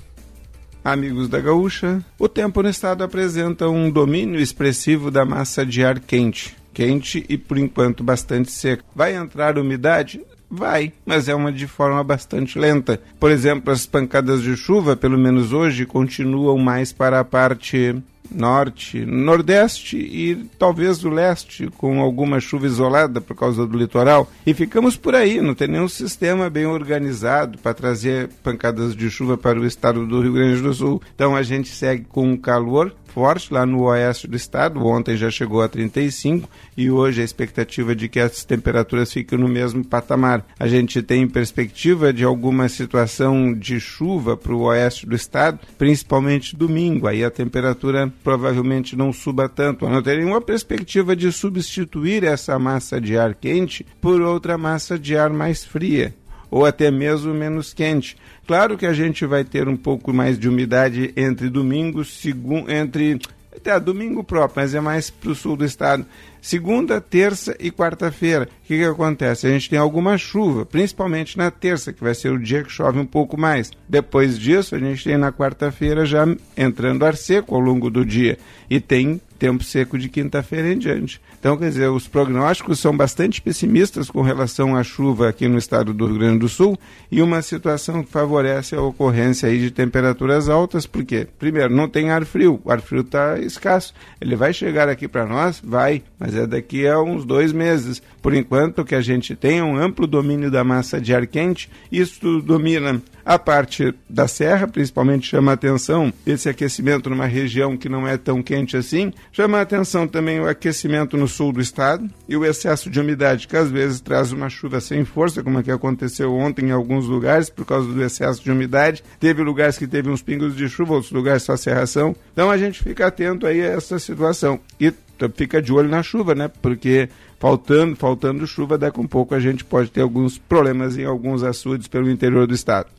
[0.84, 6.00] Amigos da Gaúcha, o tempo no estado apresenta um domínio expressivo da massa de ar
[6.00, 8.84] quente quente e por enquanto bastante seco.
[8.96, 10.22] Vai entrar umidade?
[10.48, 13.02] Vai, mas é uma de forma bastante lenta.
[13.20, 17.96] Por exemplo, as pancadas de chuva, pelo menos hoje, continuam mais para a parte
[18.30, 24.30] norte, nordeste e talvez do leste, com alguma chuva isolada por causa do litoral.
[24.46, 29.36] E ficamos por aí, não tem nenhum sistema bem organizado para trazer pancadas de chuva
[29.36, 31.02] para o estado do Rio Grande do Sul.
[31.16, 34.86] Então a gente segue com calor forte lá no oeste do estado.
[34.86, 39.48] Ontem já chegou a 35 e hoje a expectativa de que as temperaturas fiquem no
[39.48, 40.46] mesmo patamar.
[40.60, 46.56] A gente tem perspectiva de alguma situação de chuva para o oeste do estado, principalmente
[46.56, 47.08] domingo.
[47.08, 49.90] Aí a temperatura provavelmente não suba tanto.
[49.90, 55.18] Não tem nenhuma perspectiva de substituir essa massa de ar quente por outra massa de
[55.18, 56.14] ar mais fria
[56.50, 58.18] ou até mesmo menos quente.
[58.48, 63.20] Claro que a gente vai ter um pouco mais de umidade entre domingo, segundo, entre
[63.54, 66.06] até domingo próprio, mas é mais para o sul do estado.
[66.42, 68.48] Segunda, terça e quarta-feira.
[68.64, 69.46] O que, que acontece?
[69.46, 72.98] A gente tem alguma chuva, principalmente na terça, que vai ser o dia que chove
[72.98, 73.72] um pouco mais.
[73.90, 78.38] Depois disso, a gente tem na quarta-feira já entrando ar seco ao longo do dia.
[78.70, 81.22] E tem tempo seco de quinta-feira em diante.
[81.40, 85.94] Então, quer dizer, os prognósticos são bastante pessimistas com relação à chuva aqui no estado
[85.94, 86.78] do Rio Grande do Sul
[87.12, 92.10] e uma situação que favorece a ocorrência aí de temperaturas altas, porque, primeiro, não tem
[92.10, 93.94] ar frio, o ar frio está escasso.
[94.20, 95.62] Ele vai chegar aqui para nós?
[95.64, 98.02] Vai, mas é daqui a uns dois meses.
[98.22, 102.42] Por enquanto, que a gente tem um amplo domínio da massa de ar quente, isso
[102.42, 108.08] domina a parte da serra, principalmente, chama a atenção esse aquecimento numa região que não
[108.08, 109.12] é tão quente assim.
[109.32, 113.48] Chama a atenção também o aquecimento no sul do estado e o excesso de umidade,
[113.48, 117.06] que às vezes traz uma chuva sem força, como é que aconteceu ontem em alguns
[117.06, 119.04] lugares, por causa do excesso de umidade.
[119.20, 122.16] Teve lugares que teve uns pingos de chuva, outros lugares só serração.
[122.34, 124.60] Então a gente fica atento aí a essa situação.
[124.80, 124.94] E
[125.36, 126.50] fica de olho na chuva, né?
[126.62, 127.10] Porque
[127.40, 131.44] faltando, faltando chuva, daqui a um pouco a gente pode ter alguns problemas em alguns
[131.44, 132.97] açudes pelo interior do estado.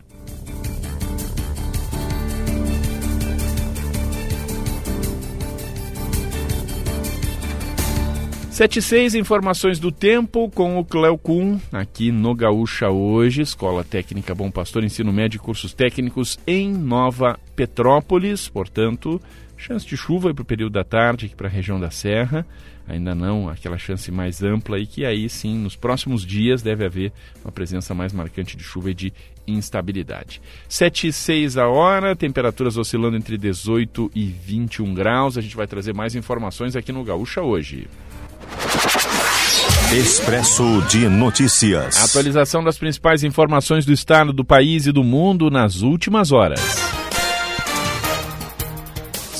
[8.58, 14.34] Sete seis informações do tempo com o Cleo Kuhn, aqui no Gaúcha hoje, Escola Técnica
[14.34, 19.22] Bom Pastor, Ensino Médio e Cursos Técnicos em Nova Petrópolis, portanto,
[19.56, 22.44] chance de chuva para o período da tarde aqui para a região da Serra.
[22.88, 27.12] ainda não aquela chance mais ampla e que aí sim, nos próximos dias deve haver
[27.44, 29.12] uma presença mais marcante de chuva e de
[29.46, 30.42] instabilidade.
[30.68, 35.38] 7 e 6 a hora, temperaturas oscilando entre 18 e 21 graus.
[35.38, 37.86] A gente vai trazer mais informações aqui no Gaúcha hoje.
[39.92, 41.96] Expresso de Notícias.
[42.04, 46.60] Atualização das principais informações do estado, do país e do mundo nas últimas horas.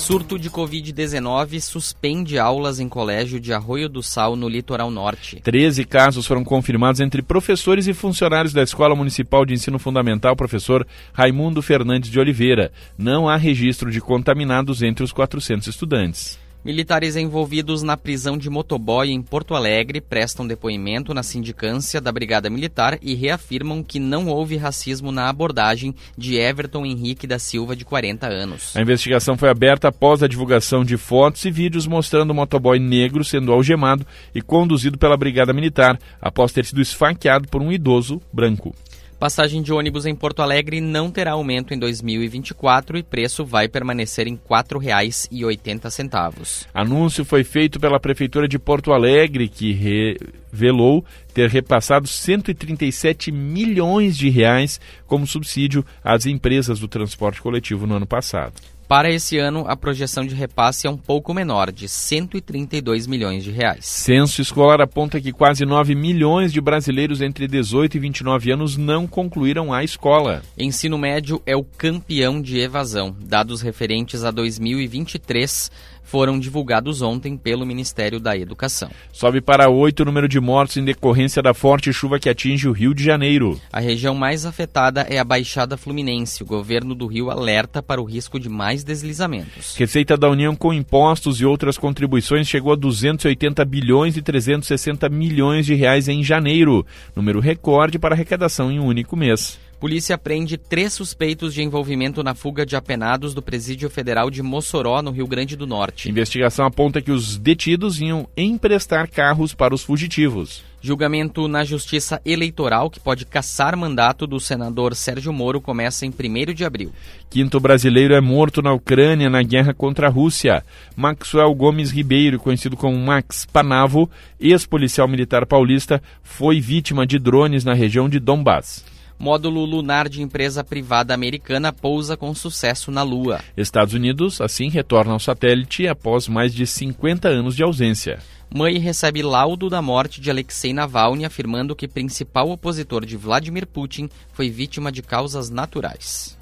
[0.09, 5.38] Surto de Covid-19 suspende aulas em colégio de Arroio do Sal, no litoral norte.
[5.42, 10.87] 13 casos foram confirmados entre professores e funcionários da Escola Municipal de Ensino Fundamental, professor
[11.12, 12.73] Raimundo Fernandes de Oliveira.
[12.97, 16.38] Não há registro de contaminados entre os 400 estudantes.
[16.64, 22.51] Militares envolvidos na prisão de motoboy em Porto Alegre prestam depoimento na sindicância da Brigada
[22.51, 27.85] Militar e reafirmam que não houve racismo na abordagem de Everton Henrique da Silva, de
[27.85, 28.77] 40 anos.
[28.77, 33.25] A investigação foi aberta após a divulgação de fotos e vídeos mostrando o motoboy negro
[33.25, 38.75] sendo algemado e conduzido pela Brigada Militar após ter sido esfaqueado por um idoso branco.
[39.18, 44.28] Passagem de ônibus em Porto Alegre não terá aumento em 2024 e preço vai permanecer
[44.28, 46.68] em R$ 4,80.
[46.72, 51.04] Anúncio foi feito pela Prefeitura de Porto Alegre, que revelou
[51.35, 58.07] ter repassado 137 milhões de reais como subsídio às empresas do transporte coletivo no ano
[58.07, 58.54] passado.
[58.88, 63.51] Para esse ano, a projeção de repasse é um pouco menor, de 132 milhões de
[63.51, 63.85] reais.
[63.85, 69.07] Censo escolar aponta que quase 9 milhões de brasileiros entre 18 e 29 anos não
[69.07, 70.42] concluíram a escola.
[70.57, 73.14] Ensino médio é o campeão de evasão.
[73.20, 75.70] Dados referentes a 2023
[76.09, 78.90] foram divulgados ontem pelo Ministério da Educação.
[79.12, 82.72] Sobe para oito o número de mortos em decorrência da forte chuva que atinge o
[82.72, 83.61] Rio de Janeiro.
[83.70, 86.42] A região mais afetada é a Baixada Fluminense.
[86.42, 89.77] O governo do Rio alerta para o risco de mais deslizamentos.
[89.77, 95.67] Receita da União com impostos e outras contribuições chegou a 280 bilhões e 360 milhões
[95.67, 99.59] de reais em janeiro, número recorde para arrecadação em um único mês.
[99.81, 105.01] Polícia prende três suspeitos de envolvimento na fuga de apenados do Presídio Federal de Mossoró,
[105.01, 106.11] no Rio Grande do Norte.
[106.11, 110.64] Investigação aponta que os detidos iam emprestar carros para os fugitivos.
[110.81, 116.55] Julgamento na Justiça Eleitoral, que pode caçar mandato do senador Sérgio Moro, começa em 1
[116.55, 116.93] de abril.
[117.31, 120.64] Quinto brasileiro é morto na Ucrânia na guerra contra a Rússia.
[120.97, 124.11] Maxwell Gomes Ribeiro, conhecido como Max Panavo,
[124.41, 128.98] ex-policial militar paulista, foi vítima de drones na região de Donbass.
[129.18, 133.40] Módulo lunar de empresa privada americana pousa com sucesso na Lua.
[133.57, 138.20] Estados Unidos, assim, retorna ao satélite após mais de 50 anos de ausência.
[138.54, 144.09] Mãe recebe laudo da morte de Alexei Navalny, afirmando que principal opositor de Vladimir Putin
[144.33, 146.38] foi vítima de causas naturais.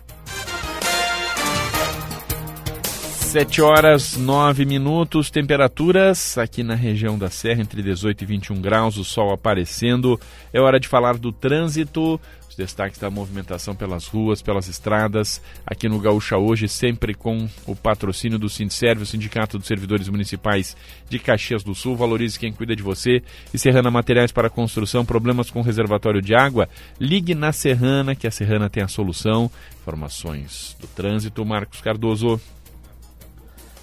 [3.36, 8.96] 7 horas 9 minutos, temperaturas aqui na região da Serra entre 18 e 21 graus,
[8.96, 10.18] o sol aparecendo.
[10.52, 12.20] É hora de falar do trânsito
[12.56, 18.38] destaques da movimentação pelas ruas, pelas estradas, aqui no Gaúcha hoje, sempre com o patrocínio
[18.38, 20.76] do Sindserve, o Sindicato dos Servidores Municipais
[21.08, 21.96] de Caxias do Sul.
[21.96, 23.22] Valorize quem cuida de você.
[23.52, 26.68] E Serrana Materiais para Construção, problemas com reservatório de água?
[26.98, 29.50] Ligue na Serrana, que a Serrana tem a solução.
[29.82, 32.40] Informações do trânsito, Marcos Cardoso.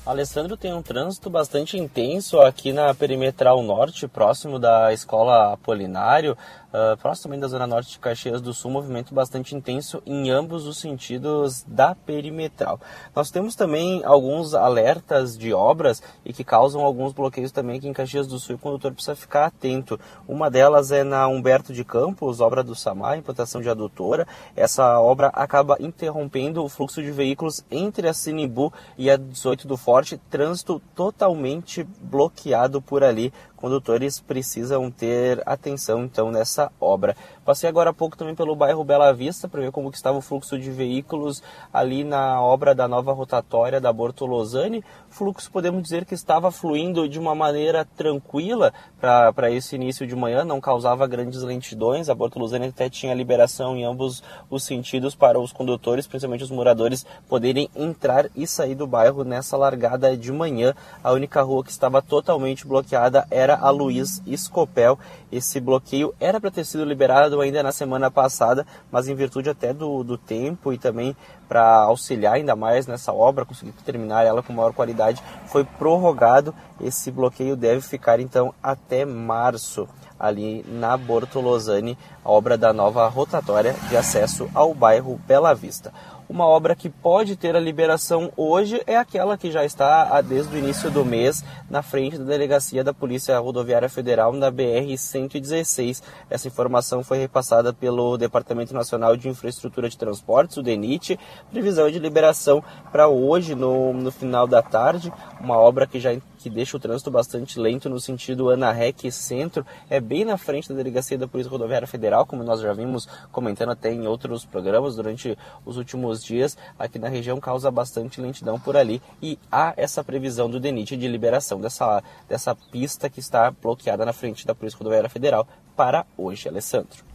[0.06, 6.38] Alessandro tem um trânsito bastante intenso aqui na Perimetral Norte, próximo da Escola Apolinário.
[6.74, 10.66] Uh, próximo também da Zona Norte de Caxias do Sul, movimento bastante intenso em ambos
[10.66, 12.82] os sentidos da perimetral.
[13.16, 17.94] Nós temos também alguns alertas de obras e que causam alguns bloqueios também aqui em
[17.94, 20.00] Caxias do Sul e o condutor precisa ficar atento.
[20.28, 24.28] Uma delas é na Humberto de Campos, obra do Samar, implantação de adutora.
[24.56, 29.78] Essa obra acaba interrompendo o fluxo de veículos entre a Sinibu e a 18 do
[29.78, 33.32] Forte, trânsito totalmente bloqueado por ali
[33.64, 37.16] condutores precisam ter atenção então nessa obra.
[37.46, 40.22] Passei agora há pouco também pelo bairro Bela Vista para ver como que estava o
[40.22, 44.82] fluxo de veículos ali na obra da nova rotatória da Bortolosani.
[45.10, 50.46] Fluxo podemos dizer que estava fluindo de uma maneira tranquila para esse início de manhã,
[50.46, 52.08] não causava grandes lentidões.
[52.08, 57.06] A Bortolosani até tinha liberação em ambos os sentidos para os condutores, principalmente os moradores,
[57.28, 60.74] poderem entrar e sair do bairro nessa largada de manhã.
[61.04, 64.98] A única rua que estava totalmente bloqueada era a Luiz Escopel.
[65.30, 69.74] Esse bloqueio era para ter sido liberado ainda na semana passada, mas em virtude até
[69.74, 71.16] do, do tempo e também
[71.48, 76.54] para auxiliar ainda mais nessa obra, conseguir terminar ela com maior qualidade, foi prorrogado.
[76.82, 79.88] Esse bloqueio deve ficar então até março
[80.20, 85.92] ali na Bortolosani, a obra da nova rotatória de acesso ao bairro Bela Vista.
[86.30, 90.58] Uma obra que pode ter a liberação hoje é aquela que já está desde o
[90.58, 96.02] início do mês na frente da delegacia da Polícia Rodoviária Federal na BR-116.
[96.30, 101.20] Essa informação foi repassada pelo Departamento Nacional de Infraestrutura de Transportes, o DENIT.
[101.52, 105.12] Previsão de liberação para hoje, no, no final da tarde.
[105.42, 106.14] Uma obra que já
[106.44, 110.76] que deixa o trânsito bastante lento no sentido Ana-Rec Centro, é bem na frente da
[110.76, 115.38] delegacia da Polícia Rodoviária Federal, como nós já vimos comentando até em outros programas durante
[115.66, 120.50] os últimos dias, aqui na região causa bastante lentidão por ali e há essa previsão
[120.50, 125.10] do DENIT de liberação dessa, dessa pista que está bloqueada na frente da Polícia Rodoviária
[125.10, 127.13] Federal para hoje, Alessandro.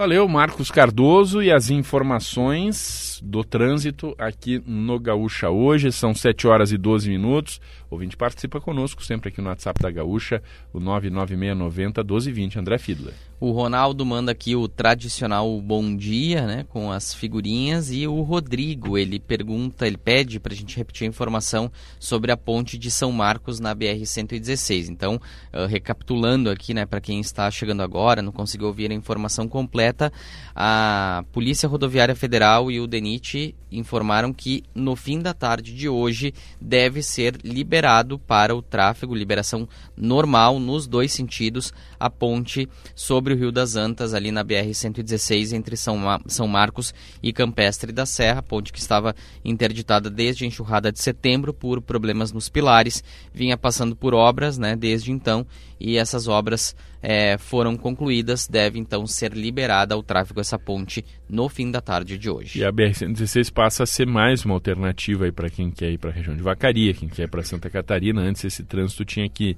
[0.00, 5.92] Valeu, Marcos Cardoso e as informações do trânsito aqui no Gaúcha hoje.
[5.92, 7.60] São 7 horas e 12 minutos.
[7.90, 10.42] Ouvinte participa conosco sempre aqui no WhatsApp da Gaúcha,
[10.72, 12.58] o 99690 1220.
[12.58, 13.29] André Fidler.
[13.42, 18.98] O Ronaldo manda aqui o tradicional bom dia, né, com as figurinhas, e o Rodrigo,
[18.98, 23.10] ele pergunta, ele pede para a gente repetir a informação sobre a ponte de São
[23.10, 24.90] Marcos na BR-116.
[24.90, 25.18] Então,
[25.54, 30.12] uh, recapitulando aqui, né, para quem está chegando agora, não conseguiu ouvir a informação completa,
[30.54, 36.34] a Polícia Rodoviária Federal e o DENIT informaram que no fim da tarde de hoje
[36.60, 39.66] deve ser liberado para o tráfego, liberação
[39.96, 45.76] normal nos dois sentidos, a ponte sobre o Rio das Antas, ali na BR-116, entre
[45.76, 50.90] São, Ma São Marcos e Campestre da Serra, ponte que estava interditada desde a enxurrada
[50.90, 55.46] de setembro por problemas nos pilares, vinha passando por obras né, desde então,
[55.78, 61.48] e essas obras é, foram concluídas, deve então ser liberada ao tráfego essa ponte no
[61.48, 62.58] fim da tarde de hoje.
[62.58, 66.12] E a BR-116 passa a ser mais uma alternativa para quem quer ir para a
[66.12, 68.20] região de Vacaria, quem quer ir para Santa Catarina.
[68.20, 69.56] Antes esse trânsito tinha que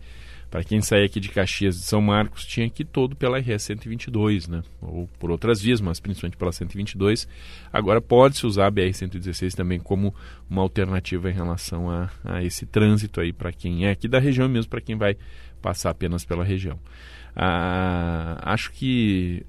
[0.53, 3.63] para quem sair aqui de Caxias de São Marcos, tinha que ir todo pela RS
[3.63, 4.63] 122, né?
[4.83, 7.27] Ou por outras vias, mas principalmente pela 122.
[7.73, 10.15] Agora pode-se usar a BR 116 também como
[10.51, 14.47] uma alternativa em relação a, a esse trânsito aí para quem é aqui da região
[14.47, 15.17] mesmo, para quem vai
[15.63, 16.79] passar apenas pela região.
[17.35, 19.43] Ah, acho que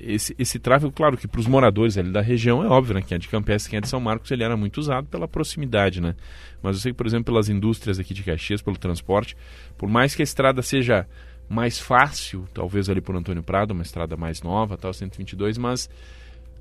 [0.00, 3.02] esse, esse tráfego, claro que para os moradores ali da região é óbvio, né?
[3.02, 6.00] Quem é de Campestre, quem é de São Marcos, ele era muito usado pela proximidade,
[6.00, 6.14] né?
[6.62, 9.36] Mas eu sei que, por exemplo, pelas indústrias aqui de Caxias, pelo transporte,
[9.76, 11.06] por mais que a estrada seja
[11.48, 15.90] mais fácil, talvez ali por Antônio Prado, uma estrada mais nova, tal, 122, mas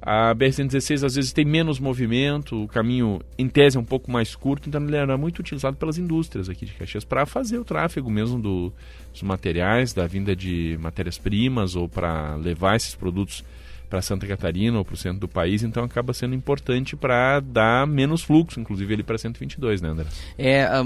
[0.06, 4.36] a BR-116 às vezes tem menos movimento, o caminho em tese é um pouco mais
[4.36, 8.12] curto, então ele era muito utilizado pelas indústrias aqui de Caxias para fazer o tráfego
[8.12, 8.72] mesmo do,
[9.12, 13.44] dos materiais, da vinda de matérias-primas ou para levar esses produtos
[13.86, 17.88] para Santa Catarina ou para o centro do país, então acaba sendo importante para dar
[17.88, 20.06] menos fluxo, inclusive ele para 122, né, André?
[20.38, 20.84] É, a,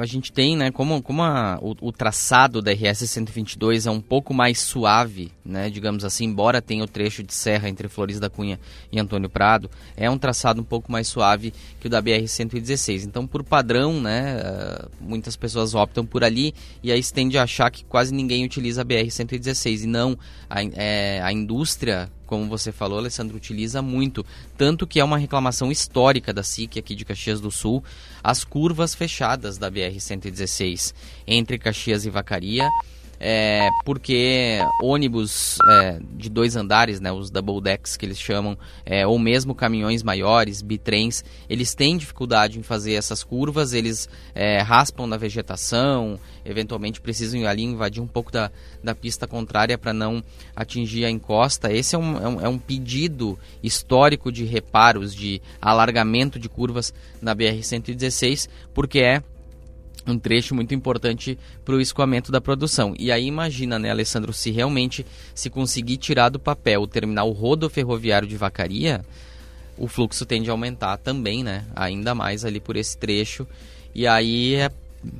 [0.00, 4.00] a, gente tem, né, como, como a, o, o, traçado da RS 122 é um
[4.00, 8.30] pouco mais suave, né, digamos assim, embora tenha o trecho de serra entre Flores da
[8.30, 8.58] Cunha
[8.90, 13.04] e Antônio Prado, é um traçado um pouco mais suave que o da BR 116.
[13.04, 17.42] Então, por padrão, né, uh, muitas pessoas optam por ali e aí se tende a
[17.42, 20.18] achar que quase ninguém utiliza a BR 116 e não
[20.48, 24.24] a, é, a indústria como você falou, Alessandro, utiliza muito.
[24.56, 27.82] Tanto que é uma reclamação histórica da SIC aqui de Caxias do Sul,
[28.22, 30.92] as curvas fechadas da BR-116
[31.26, 32.68] entre Caxias e Vacaria
[33.20, 38.56] é, porque ônibus é, de dois andares, né, os double decks que eles chamam,
[38.86, 44.62] é, ou mesmo caminhões maiores, bitrens, eles têm dificuldade em fazer essas curvas, eles é,
[44.62, 48.50] raspam na vegetação, eventualmente precisam ali invadir um pouco da,
[48.82, 50.22] da pista contrária para não
[50.56, 51.72] atingir a encosta.
[51.72, 57.34] Esse é é um, é um pedido histórico de reparos, de alargamento de curvas na
[57.34, 59.22] BR-116, porque é
[60.10, 62.94] um trecho muito importante para o escoamento da produção.
[62.98, 65.04] E aí imagina, né, Alessandro, se realmente
[65.34, 69.04] se conseguir tirar do papel o terminal rodoferroviário de Vacaria,
[69.76, 73.46] o fluxo tende a aumentar também, né, ainda mais ali por esse trecho.
[73.94, 74.70] E aí é,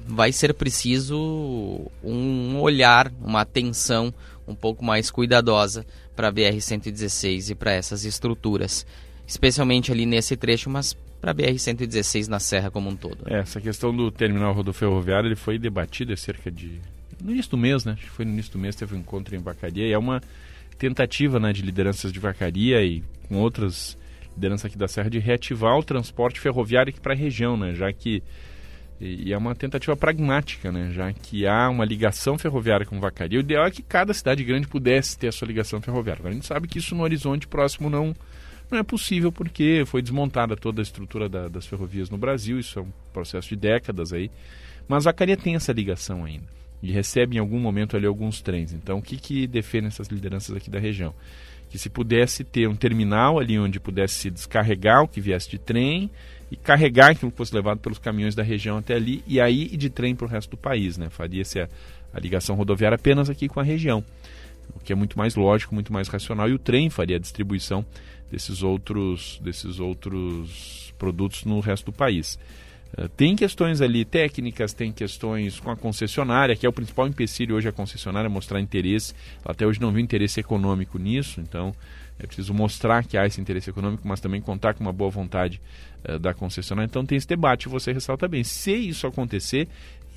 [0.06, 4.12] vai ser preciso um olhar, uma atenção
[4.46, 5.86] um pouco mais cuidadosa
[6.16, 8.86] para a BR-116 e para essas estruturas,
[9.26, 13.18] especialmente ali nesse trecho, mas para a BR-116 na Serra como um todo.
[13.26, 16.80] É, essa questão do terminal rodoferroviário ele foi debatido há cerca de...
[17.22, 17.92] no início do mês, né?
[17.92, 20.20] Acho que foi no início do mês, teve um encontro em Vacaria e é uma
[20.78, 23.98] tentativa né, de lideranças de Vacaria e com outras
[24.34, 27.74] lideranças aqui da Serra de reativar o transporte ferroviário aqui para a região, né?
[27.74, 28.22] Já que
[29.00, 30.90] e, é uma tentativa pragmática, né?
[30.92, 34.66] Já que há uma ligação ferroviária com Vacaria, o ideal é que cada cidade grande
[34.66, 36.20] pudesse ter a sua ligação ferroviária.
[36.20, 38.14] Agora, a gente sabe que isso no horizonte próximo não
[38.70, 42.78] não é possível porque foi desmontada toda a estrutura da, das ferrovias no Brasil, isso
[42.78, 44.30] é um processo de décadas aí.
[44.86, 46.46] Mas Vacaria tem essa ligação ainda.
[46.82, 48.72] e recebe em algum momento ali alguns trens.
[48.72, 51.14] Então, o que, que defende essas lideranças aqui da região?
[51.68, 55.58] Que se pudesse ter um terminal ali onde pudesse se descarregar o que viesse de
[55.58, 56.10] trem
[56.50, 59.90] e carregar aquilo que fosse levado pelos caminhões da região até ali e aí de
[59.90, 61.10] trem para o resto do país, né?
[61.10, 61.68] Faria-se a,
[62.12, 64.02] a ligação rodoviária apenas aqui com a região,
[64.74, 67.84] o que é muito mais lógico, muito mais racional e o trem faria a distribuição
[68.30, 72.38] desses outros, desses outros produtos no resto do país.
[72.96, 77.56] Uh, tem questões ali técnicas, tem questões com a concessionária, que é o principal empecilho
[77.56, 79.14] hoje a concessionária mostrar interesse.
[79.44, 81.74] Ela até hoje não viu interesse econômico nisso, então
[82.18, 85.60] é preciso mostrar que há esse interesse econômico, mas também contar com uma boa vontade
[86.08, 86.88] uh, da concessionária.
[86.88, 88.42] Então tem esse debate, você ressalta bem.
[88.42, 89.68] Se isso acontecer,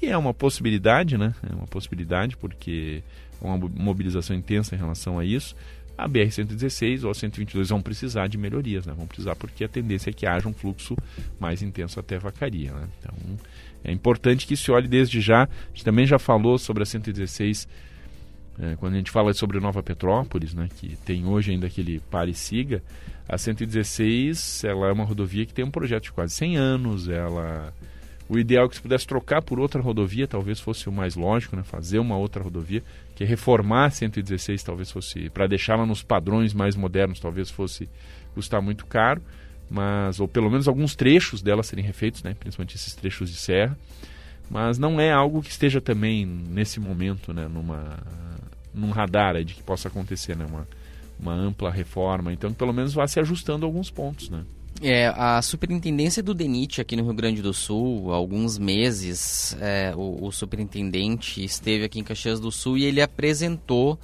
[0.01, 1.35] e é uma possibilidade, né?
[1.47, 3.03] É uma possibilidade, porque
[3.39, 5.55] uma mobilização intensa em relação a isso
[6.03, 8.93] a BR-116 ou a 122 vão precisar de melhorias, né?
[8.95, 10.97] vão precisar porque a tendência é que haja um fluxo
[11.39, 12.73] mais intenso até Vacaria.
[12.73, 12.87] Né?
[12.99, 13.13] Então
[13.83, 15.43] é importante que se olhe desde já.
[15.43, 17.67] A gente também já falou sobre a 116
[18.59, 22.33] é, quando a gente fala sobre Nova Petrópolis, né, que tem hoje ainda aquele pare
[22.33, 22.83] siga,
[23.27, 27.73] a 116 ela é uma rodovia que tem um projeto de quase 100 anos, ela
[28.31, 31.55] o ideal é que se pudesse trocar por outra rodovia, talvez fosse o mais lógico,
[31.55, 31.63] né?
[31.63, 32.81] fazer uma outra rodovia,
[33.21, 37.87] que reformar a 116 talvez fosse, para deixá-la nos padrões mais modernos, talvez fosse
[38.33, 39.21] custar muito caro,
[39.69, 42.33] mas ou pelo menos alguns trechos dela serem refeitos, né?
[42.33, 43.77] principalmente esses trechos de serra,
[44.49, 47.47] mas não é algo que esteja também nesse momento, né?
[47.47, 47.99] numa
[48.73, 50.45] num radar de que possa acontecer, né?
[50.45, 50.67] uma,
[51.19, 54.43] uma ampla reforma, então pelo menos vá se ajustando alguns pontos, né?
[54.83, 59.93] É, a superintendência do DENIT aqui no Rio Grande do Sul, há alguns meses, é,
[59.95, 63.99] o, o, superintendente esteve aqui em Caxias do Sul e ele apresentou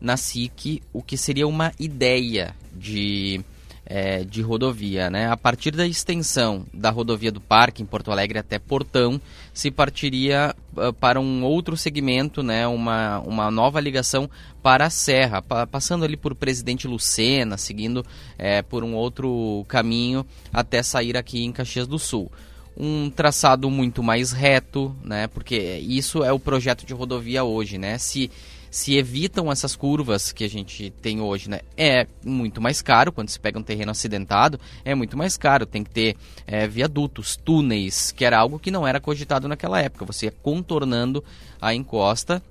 [0.00, 3.44] na SIC o que seria uma ideia de
[3.84, 5.10] é, de rodovia.
[5.10, 5.28] Né?
[5.28, 9.20] A partir da extensão da rodovia do Parque, em Porto Alegre até Portão,
[9.52, 12.66] se partiria uh, para um outro segmento, né?
[12.66, 14.28] uma, uma nova ligação
[14.62, 18.04] para a Serra, pa passando ali por Presidente Lucena, seguindo
[18.38, 22.30] é, por um outro caminho até sair aqui em Caxias do Sul
[22.76, 25.26] um traçado muito mais reto, né?
[25.26, 27.98] Porque isso é o projeto de rodovia hoje, né?
[27.98, 28.30] Se
[28.72, 31.60] se evitam essas curvas que a gente tem hoje, né?
[31.76, 35.66] É muito mais caro quando se pega um terreno acidentado, é muito mais caro.
[35.66, 36.16] Tem que ter
[36.46, 40.06] é, viadutos, túneis, que era algo que não era cogitado naquela época.
[40.06, 41.22] Você ia contornando
[41.60, 42.42] a encosta,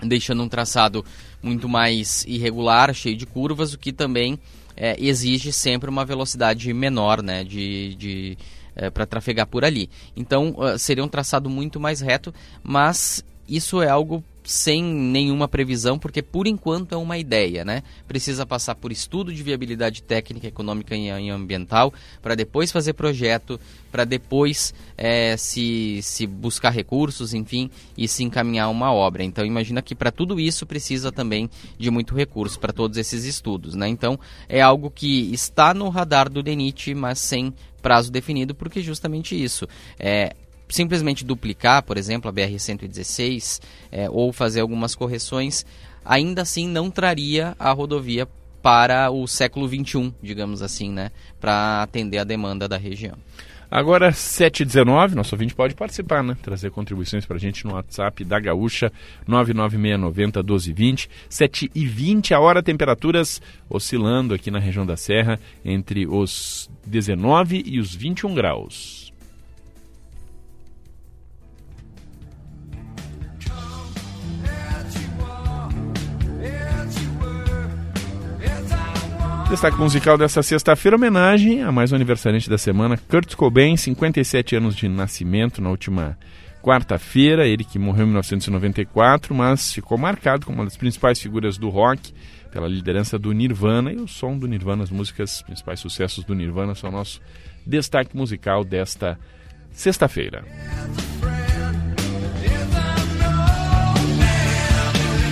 [0.00, 1.04] deixando um traçado
[1.42, 4.38] muito mais irregular, cheio de curvas, o que também
[4.74, 7.44] é, exige sempre uma velocidade menor, né?
[7.44, 8.38] De, de
[8.74, 9.90] é, para trafegar por ali.
[10.16, 12.32] Então uh, seria um traçado muito mais reto,
[12.62, 17.82] mas isso é algo sem nenhuma previsão, porque por enquanto é uma ideia, né?
[18.06, 23.58] Precisa passar por estudo de viabilidade técnica, econômica e ambiental, para depois fazer projeto,
[23.90, 29.24] para depois é, se, se buscar recursos, enfim, e se encaminhar uma obra.
[29.24, 33.74] Então imagina que para tudo isso precisa também de muito recurso para todos esses estudos,
[33.74, 33.88] né?
[33.88, 39.40] Então é algo que está no radar do DENIT, mas sem prazo definido, porque justamente
[39.42, 39.66] isso.
[39.98, 40.34] É,
[40.74, 43.60] simplesmente duplicar, por exemplo, a BR-116
[43.92, 45.64] é, ou fazer algumas correções,
[46.04, 48.28] ainda assim não traria a rodovia
[48.60, 51.10] para o século XXI, digamos assim, né,
[51.40, 53.16] para atender a demanda da região.
[53.70, 56.36] Agora, 7h19, nosso ouvinte pode participar, né?
[56.40, 58.92] Trazer contribuições para a gente no WhatsApp da Gaúcha,
[59.28, 61.08] 996901220.
[61.28, 67.92] 7h20 a hora, temperaturas oscilando aqui na região da Serra entre os 19 e os
[67.92, 69.03] 21 graus.
[79.54, 84.74] Destaque musical dessa sexta-feira, homenagem a mais um aniversariante da semana, Kurt Cobain, 57 anos
[84.74, 86.18] de nascimento na última
[86.60, 91.68] quarta-feira, ele que morreu em 1994, mas ficou marcado como uma das principais figuras do
[91.68, 92.12] rock
[92.50, 96.74] pela liderança do Nirvana e o som do Nirvana, as músicas, principais sucessos do Nirvana
[96.74, 97.20] são nosso
[97.64, 99.16] destaque musical desta
[99.70, 100.44] sexta-feira.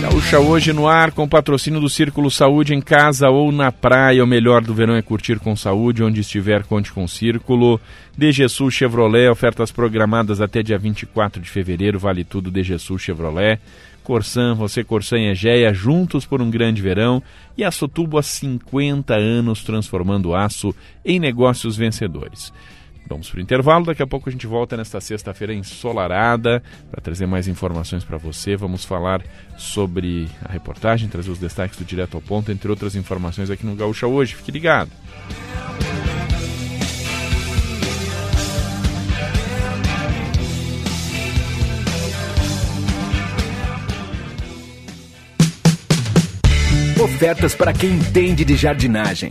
[0.03, 4.25] Gaúcha hoje no ar com patrocínio do Círculo Saúde em casa ou na praia.
[4.25, 6.03] O melhor do verão é curtir com saúde.
[6.03, 7.81] Onde estiver, conte com o Círculo.
[8.19, 12.01] DGSul Chevrolet, ofertas programadas até dia 24 de fevereiro.
[12.01, 13.61] Vale tudo DGSul Chevrolet.
[14.03, 17.23] Corsan, você Corsan e Egeia, juntos por um grande verão.
[17.57, 20.75] E a Sotubo há 50 anos transformando aço
[21.05, 22.53] em negócios vencedores.
[23.07, 27.27] Vamos para o intervalo, daqui a pouco a gente volta nesta sexta-feira ensolarada para trazer
[27.27, 28.57] mais informações para você.
[28.57, 29.23] Vamos falar
[29.59, 33.77] sobre a reportagem, trazer os destaques do Direto ao Ponto, entre outras informações aqui no
[33.77, 34.35] Gaúcha hoje.
[34.35, 34.91] Fique ligado!
[47.03, 49.31] Ofertas para quem entende de jardinagem.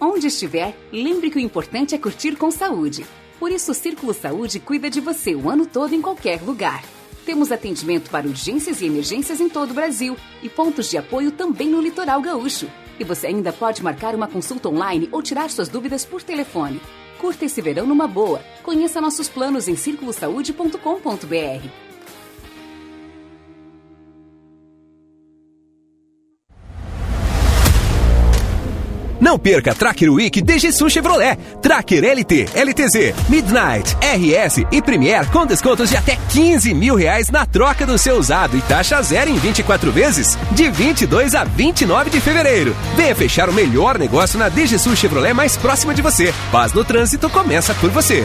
[0.00, 3.04] Onde estiver, lembre que o importante é curtir com saúde.
[3.38, 6.82] Por isso, o Círculo Saúde cuida de você o ano todo em qualquer lugar.
[7.26, 11.68] Temos atendimento para urgências e emergências em todo o Brasil e pontos de apoio também
[11.68, 12.66] no litoral gaúcho.
[12.98, 16.80] E você ainda pode marcar uma consulta online ou tirar suas dúvidas por telefone.
[17.18, 18.42] Curta esse verão numa boa.
[18.62, 21.89] Conheça nossos planos em circulosaude.com.br.
[29.20, 35.90] Não perca Tracker Week DGSU Chevrolet, Tracker LT, LTZ, Midnight, RS e Premier com descontos
[35.90, 39.92] de até 15 mil reais na troca do seu usado e taxa zero em 24
[39.92, 42.74] vezes, de 22 a 29 de fevereiro.
[42.96, 46.32] Venha fechar o melhor negócio na DGSU Chevrolet mais próxima de você.
[46.50, 48.24] Paz no trânsito começa por você.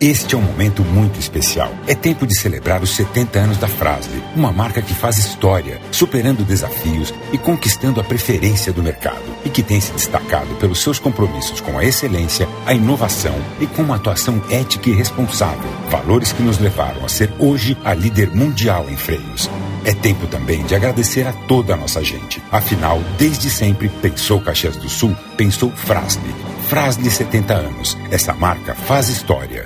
[0.00, 1.74] Este é um momento muito especial.
[1.88, 6.44] É tempo de celebrar os 70 anos da Frasle, uma marca que faz história, superando
[6.44, 11.60] desafios e conquistando a preferência do mercado, e que tem se destacado pelos seus compromissos
[11.60, 16.60] com a excelência, a inovação e com uma atuação ética e responsável, valores que nos
[16.60, 19.50] levaram a ser hoje a líder mundial em freios.
[19.84, 22.40] É tempo também de agradecer a toda a nossa gente.
[22.52, 26.57] Afinal, desde sempre, pensou Caxias do Sul, pensou Frasle.
[26.68, 27.96] Frasle 70 anos.
[28.10, 29.64] Essa marca faz história.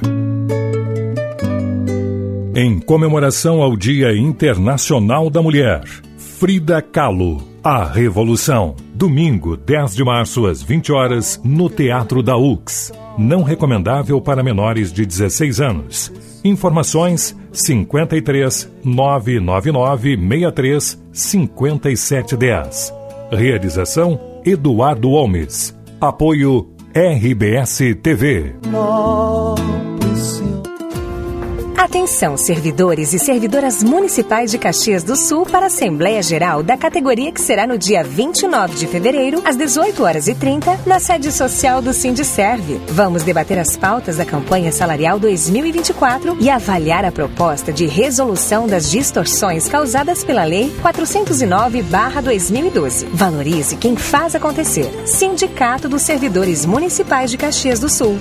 [2.54, 5.82] Em comemoração ao Dia Internacional da Mulher,
[6.16, 8.76] Frida Kahlo, A Revolução.
[8.94, 12.92] Domingo, 10 de março, às 20 horas, no Teatro da UX.
[13.18, 16.12] Não recomendável para menores de 16 anos.
[16.44, 22.94] Informações 53 999 63 5710.
[23.32, 25.76] Realização Eduardo Holmes.
[26.00, 29.91] Apoio RBS TV.
[31.76, 37.32] Atenção, servidores e servidoras municipais de Caxias do Sul para a Assembleia Geral da categoria
[37.32, 41.82] que será no dia 29 de fevereiro, às 18 horas e 30, na sede social
[41.82, 42.80] do Sindicerve.
[42.88, 48.88] Vamos debater as pautas da campanha salarial 2024 e avaliar a proposta de resolução das
[48.90, 53.06] distorções causadas pela Lei 409/2012.
[53.12, 54.90] Valorize quem faz acontecer.
[55.06, 58.18] Sindicato dos Servidores Municipais de Caxias do Sul.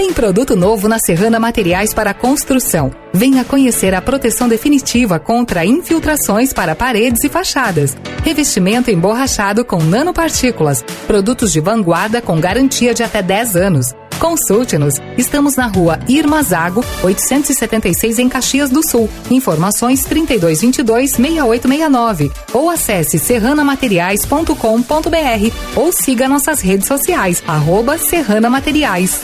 [0.00, 2.90] Tem produto novo na Serrana Materiais para Construção.
[3.12, 7.98] Venha conhecer a proteção definitiva contra infiltrações para paredes e fachadas.
[8.24, 10.82] Revestimento emborrachado com nanopartículas.
[11.06, 13.94] Produtos de vanguarda com garantia de até 10 anos.
[14.18, 14.94] Consulte-nos.
[15.18, 19.06] Estamos na rua Irma Zago, 876 em Caxias do Sul.
[19.30, 22.32] Informações 3222-6869.
[22.54, 29.20] Ou acesse serranamateriais.com.br ou siga nossas redes sociais, arroba Serrana Materiais.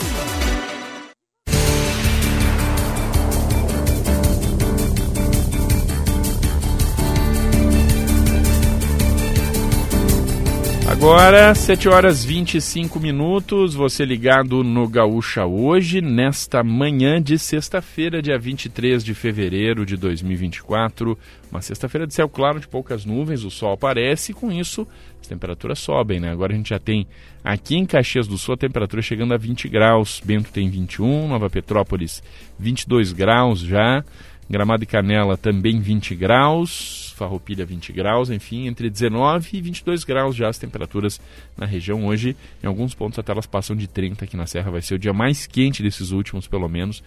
[10.97, 18.37] Agora, 7 horas 25 minutos, você ligado no Gaúcha hoje, nesta manhã de sexta-feira, dia
[18.37, 21.15] 23 de fevereiro de 2024.
[21.51, 24.87] Uma sexta-feira de céu claro, de poucas nuvens, o sol aparece e com isso
[25.21, 26.31] as temperaturas sobem, né?
[26.31, 27.05] Agora a gente já tem
[27.43, 31.47] aqui em Caxias do Sul a temperatura chegando a 20 graus, Bento tem 21, Nova
[31.47, 32.23] Petrópolis
[32.57, 34.03] 22 graus já,
[34.49, 40.35] Gramado e Canela também 20 graus, Farroupilha 20 graus, enfim, entre 19 e 22 graus
[40.35, 41.19] já as temperaturas
[41.57, 42.05] na região.
[42.05, 44.71] Hoje, em alguns pontos, até elas passam de 30 aqui na Serra.
[44.71, 47.03] Vai ser o dia mais quente desses últimos, pelo menos,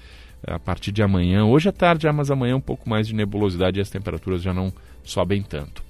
[0.47, 1.45] a partir de amanhã.
[1.45, 4.72] Hoje à tarde, mas amanhã um pouco mais de nebulosidade e as temperaturas já não
[5.03, 5.82] sobem tanto.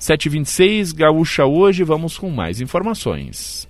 [0.00, 3.67] 7h26, Gaúcha hoje, vamos com mais informações.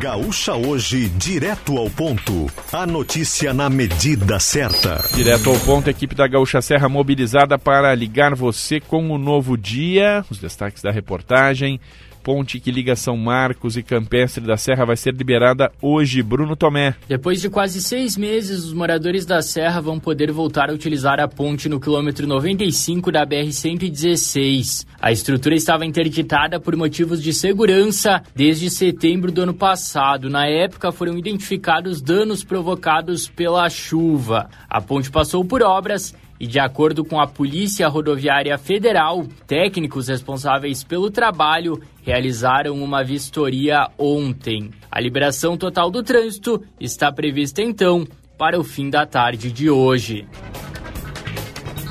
[0.00, 2.46] Gaúcha Hoje, direto ao ponto.
[2.72, 5.02] A notícia na medida certa.
[5.14, 10.24] Direto ao ponto, equipe da Gaúcha Serra mobilizada para ligar você com o novo dia.
[10.30, 11.80] Os destaques da reportagem
[12.22, 16.22] ponte que liga São Marcos e Campestre da Serra vai ser liberada hoje.
[16.22, 16.94] Bruno Tomé.
[17.08, 21.26] Depois de quase seis meses, os moradores da Serra vão poder voltar a utilizar a
[21.26, 24.86] ponte no quilômetro 95 da BR-116.
[25.00, 30.30] A estrutura estava interditada por motivos de segurança desde setembro do ano passado.
[30.30, 34.48] Na época, foram identificados danos provocados pela chuva.
[34.70, 40.82] A ponte passou por obras e, de acordo com a Polícia Rodoviária Federal, técnicos responsáveis
[40.82, 44.70] pelo trabalho realizaram uma vistoria ontem.
[44.90, 48.04] A liberação total do trânsito está prevista então
[48.36, 50.26] para o fim da tarde de hoje.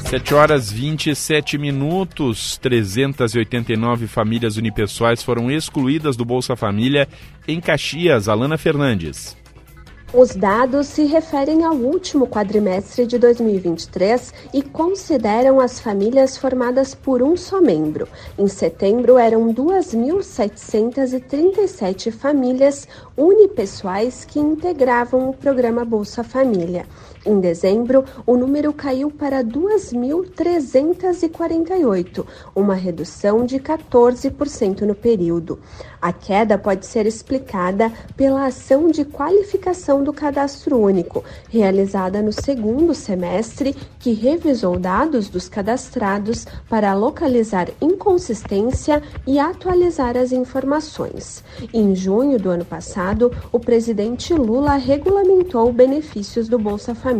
[0.10, 2.58] 7 horas 27 minutos.
[2.58, 7.08] 389 famílias unipessoais foram excluídas do Bolsa Família
[7.48, 8.28] em Caxias.
[8.28, 9.41] Alana Fernandes.
[10.14, 17.24] Os dados se referem ao último quadrimestre de 2023 e consideram as famílias formadas por
[17.24, 18.10] um só membro.
[18.38, 22.86] Em setembro, eram 2.737 famílias
[23.16, 26.86] unipessoais que integravam o programa Bolsa Família.
[27.24, 35.60] Em dezembro, o número caiu para 2.348, uma redução de 14% no período.
[36.02, 42.96] A queda pode ser explicada pela ação de qualificação do cadastro único, realizada no segundo
[42.96, 51.44] semestre, que revisou dados dos cadastrados para localizar inconsistência e atualizar as informações.
[51.72, 57.11] Em junho do ano passado, o presidente Lula regulamentou benefícios do Bolsa Família.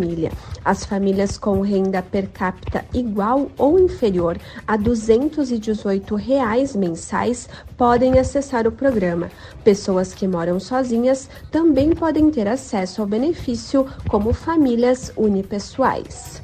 [0.64, 4.38] As famílias com renda per capita igual ou inferior
[4.68, 9.30] a 218 reais mensais podem acessar o programa.
[9.64, 16.42] Pessoas que moram sozinhas também podem ter acesso ao benefício, como famílias unipessoais.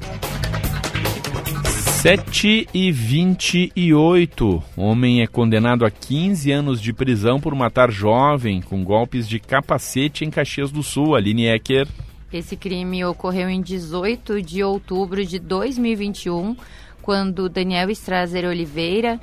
[2.00, 4.62] 7 e 28.
[4.76, 10.24] Homem é condenado a 15 anos de prisão por matar jovem com golpes de capacete
[10.24, 11.16] em Caxias do Sul.
[11.16, 11.88] Aline Ecker.
[12.32, 16.56] Esse crime ocorreu em 18 de outubro de 2021,
[17.00, 19.18] quando Daniel Strazer Oliveira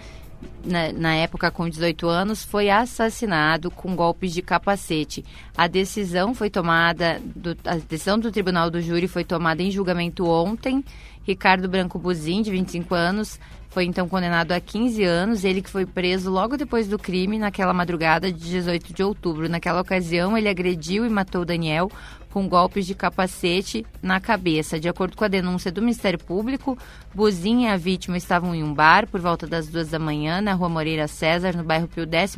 [0.64, 5.24] na, na, época com 18 anos, foi assassinado com golpes de capacete.
[5.56, 10.28] A decisão foi tomada, do, a decisão do Tribunal do Júri foi tomada em julgamento
[10.28, 10.84] ontem.
[11.24, 13.40] Ricardo Branco Buzin, de 25 anos,
[13.70, 15.44] foi então condenado a 15 anos.
[15.44, 19.50] Ele que foi preso logo depois do crime, naquela madrugada de 18 de outubro.
[19.50, 21.92] Naquela ocasião, ele agrediu e matou Daniel
[22.36, 24.78] com golpes de capacete na cabeça.
[24.78, 26.78] De acordo com a denúncia do Ministério Público,
[27.14, 30.52] Buzin e a vítima estavam em um bar por volta das duas da manhã, na
[30.52, 32.36] rua Moreira César, no bairro Pio X,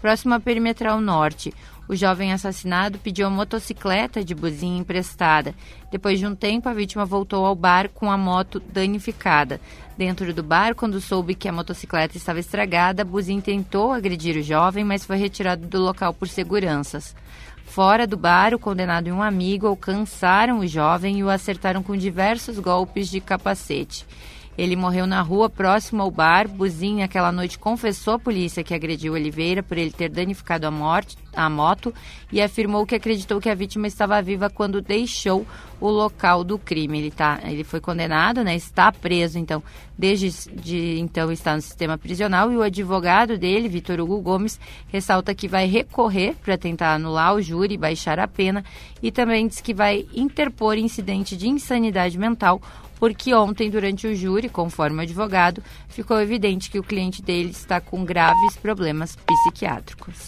[0.00, 1.52] próximo à Perimetral Norte.
[1.88, 5.52] O jovem assassinado pediu a motocicleta de Buzin emprestada.
[5.90, 9.60] Depois de um tempo, a vítima voltou ao bar com a moto danificada.
[9.98, 14.84] Dentro do bar, quando soube que a motocicleta estava estragada, Buzin tentou agredir o jovem,
[14.84, 17.16] mas foi retirado do local por seguranças.
[17.70, 21.96] Fora do bar, o condenado e um amigo alcançaram o jovem e o acertaram com
[21.96, 24.04] diversos golpes de capacete.
[24.60, 26.46] Ele morreu na rua próximo ao bar.
[26.46, 31.16] Buzin, aquela noite, confessou à polícia que agrediu Oliveira por ele ter danificado a, morte,
[31.34, 31.94] a moto
[32.30, 35.46] e afirmou que acreditou que a vítima estava viva quando deixou
[35.80, 36.98] o local do crime.
[36.98, 39.62] Ele, tá, ele foi condenado, né, está preso, então,
[39.96, 45.34] desde de, então está no sistema prisional e o advogado dele, Vitor Hugo Gomes, ressalta
[45.34, 48.62] que vai recorrer para tentar anular o júri, baixar a pena
[49.02, 52.60] e também diz que vai interpor incidente de insanidade mental
[53.00, 57.80] porque ontem, durante o júri, conforme o advogado, ficou evidente que o cliente dele está
[57.80, 60.26] com graves problemas psiquiátricos.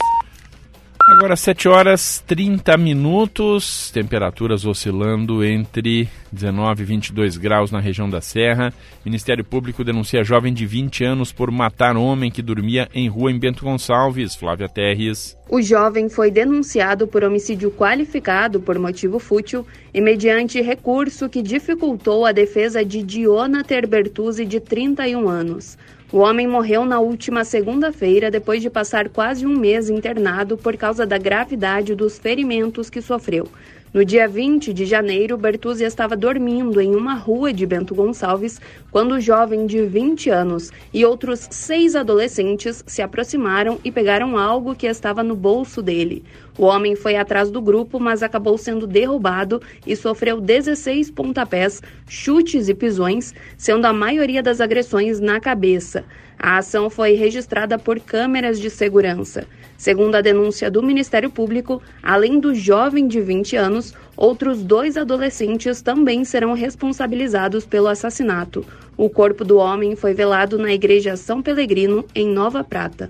[1.12, 8.22] Agora 7 horas 30 minutos, temperaturas oscilando entre 19 e 22 graus na região da
[8.22, 8.72] Serra.
[9.04, 13.38] Ministério Público denuncia jovem de 20 anos por matar homem que dormia em rua em
[13.38, 14.34] Bento Gonçalves.
[14.34, 15.36] Flávia Terres.
[15.50, 22.24] O jovem foi denunciado por homicídio qualificado por motivo fútil e mediante recurso que dificultou
[22.24, 25.76] a defesa de Diona Terbertuzzi, de 31 anos.
[26.12, 31.06] O homem morreu na última segunda-feira depois de passar quase um mês internado por causa
[31.06, 33.48] da gravidade dos ferimentos que sofreu.
[33.93, 38.59] No dia 20 de janeiro, Bertuzzi estava dormindo em uma rua de Bento Gonçalves
[38.90, 44.74] quando o jovem de 20 anos e outros seis adolescentes se aproximaram e pegaram algo
[44.74, 46.24] que estava no bolso dele.
[46.57, 52.70] O homem foi atrás do grupo, mas acabou sendo derrubado e sofreu 16 pontapés, chutes
[52.70, 56.03] e pisões, sendo a maioria das agressões na cabeça.
[56.43, 59.47] A ação foi registrada por câmeras de segurança.
[59.76, 65.80] Segundo a denúncia do Ministério Público, além do jovem de 20 anos, outros dois adolescentes
[65.80, 68.66] também serão responsabilizados pelo assassinato.
[68.97, 73.09] O corpo do homem foi velado na Igreja São Pelegrino, em Nova Prata.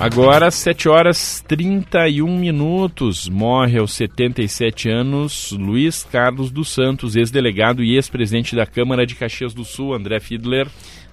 [0.00, 3.28] Agora, 7 horas 31 minutos.
[3.28, 9.52] Morre aos 77 anos Luiz Carlos dos Santos, ex-delegado e ex-presidente da Câmara de Caxias
[9.52, 10.68] do Sul, André Fiedler.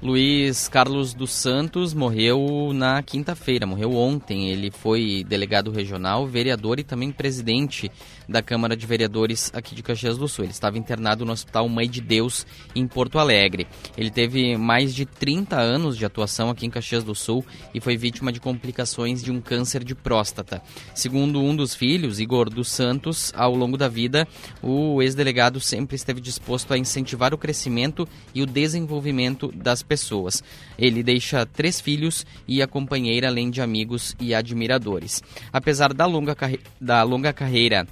[0.05, 4.51] Luiz Carlos dos Santos morreu na quinta-feira, morreu ontem.
[4.51, 7.89] Ele foi delegado regional, vereador e também presidente
[8.29, 10.45] da Câmara de Vereadores aqui de Caxias do Sul.
[10.45, 12.45] Ele estava internado no Hospital Mãe de Deus,
[12.75, 13.65] em Porto Alegre.
[13.97, 17.43] Ele teve mais de 30 anos de atuação aqui em Caxias do Sul
[17.73, 20.61] e foi vítima de complicações de um câncer de próstata.
[20.93, 24.27] Segundo um dos filhos, Igor dos Santos, ao longo da vida,
[24.61, 29.94] o ex-delegado sempre esteve disposto a incentivar o crescimento e o desenvolvimento das pessoas.
[30.77, 35.21] Ele deixa três filhos e a companheira, além de amigos e admiradores.
[35.51, 36.35] Apesar da longa,
[36.79, 37.87] da longa carreira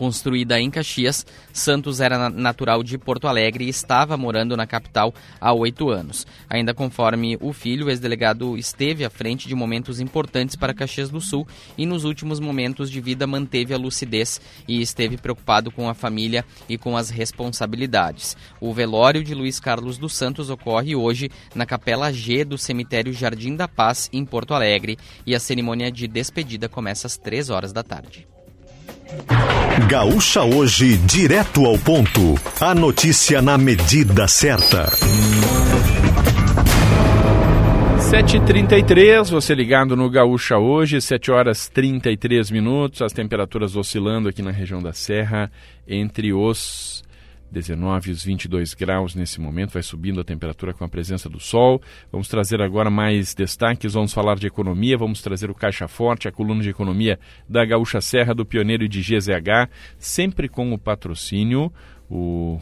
[0.00, 5.52] Construída em Caxias, Santos era natural de Porto Alegre e estava morando na capital há
[5.52, 6.26] oito anos.
[6.48, 11.20] Ainda conforme o filho, o ex-delegado esteve à frente de momentos importantes para Caxias do
[11.20, 11.46] Sul
[11.76, 16.46] e nos últimos momentos de vida manteve a lucidez e esteve preocupado com a família
[16.66, 18.38] e com as responsabilidades.
[18.58, 23.54] O velório de Luiz Carlos dos Santos ocorre hoje na Capela G do cemitério Jardim
[23.54, 24.96] da Paz, em Porto Alegre,
[25.26, 28.26] e a cerimônia de despedida começa às três horas da tarde.
[29.88, 32.34] Gaúcha hoje, direto ao ponto.
[32.60, 34.88] A notícia na medida certa.
[38.10, 44.50] 7h33, você ligado no Gaúcha hoje, 7 horas 33 minutos, as temperaturas oscilando aqui na
[44.50, 45.50] região da Serra
[45.86, 47.04] entre os
[47.50, 51.40] 19 e os 22 graus nesse momento, vai subindo a temperatura com a presença do
[51.40, 51.80] sol.
[52.10, 56.32] Vamos trazer agora mais destaques, vamos falar de economia, vamos trazer o Caixa Forte, a
[56.32, 61.72] coluna de economia da Gaúcha Serra, do Pioneiro e de GZH, sempre com o patrocínio,
[62.08, 62.60] o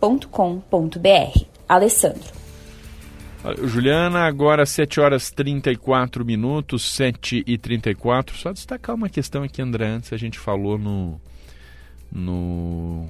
[1.69, 2.36] Alessandro.
[3.65, 8.37] Juliana, agora 7 horas 34 minutos, 7 e 34.
[8.37, 11.21] Só destacar uma questão aqui, André, antes a gente falou no,
[12.11, 13.07] no,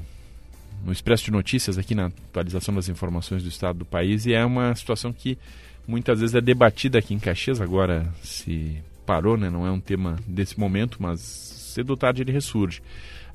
[0.84, 4.44] no Expresso de Notícias, aqui na atualização das informações do estado do país, e é
[4.44, 5.38] uma situação que
[5.86, 9.48] muitas vezes é debatida aqui em Caxias, agora se parou, né?
[9.48, 12.82] não é um tema desse momento, mas cedo ou tarde ele ressurge.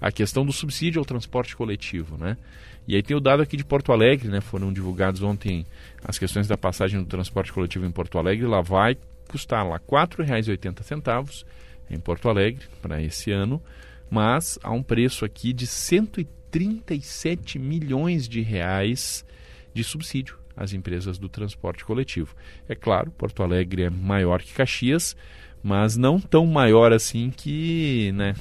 [0.02, 2.36] A questão do subsídio ao transporte coletivo, né?
[2.88, 4.42] E aí tem o dado aqui de Porto Alegre, né?
[4.42, 5.66] Foram divulgados ontem
[6.04, 8.48] as questões da passagem do transporte coletivo em Porto Alegre.
[8.48, 8.98] Lá vai
[9.30, 11.46] custar lá R$ 4,80
[11.90, 13.62] em Porto Alegre para esse ano,
[14.10, 19.24] mas a um preço aqui de 137 milhões de reais
[19.74, 22.36] de subsídio às empresas do transporte coletivo.
[22.68, 25.16] É claro, Porto Alegre é maior que Caxias,
[25.64, 28.36] mas não tão maior assim que, né,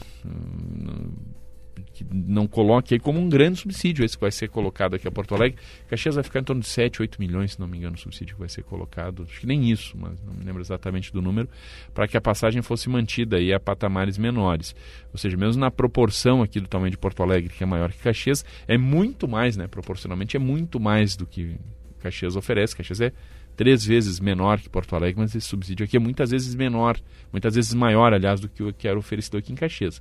[2.01, 5.11] que não coloque aí como um grande subsídio esse que vai ser colocado aqui a
[5.11, 5.59] Porto Alegre.
[5.89, 8.35] Caxias vai ficar em torno de 7, 8 milhões, se não me engano, o subsídio
[8.35, 9.27] que vai ser colocado.
[9.29, 11.49] Acho que nem isso, mas não me lembro exatamente do número,
[11.93, 14.75] para que a passagem fosse mantida aí a patamares menores.
[15.13, 17.99] Ou seja, mesmo na proporção aqui do tamanho de Porto Alegre, que é maior que
[17.99, 19.67] Caxias, é muito mais, né?
[19.67, 21.57] Proporcionalmente é muito mais do que
[22.01, 22.75] Caxias oferece.
[22.75, 23.13] Caxias é
[23.57, 26.99] três vezes menor que Porto Alegre, mas esse subsídio aqui é muitas vezes menor,
[27.31, 30.01] muitas vezes maior, aliás, do que o que era oferecido aqui em Caxias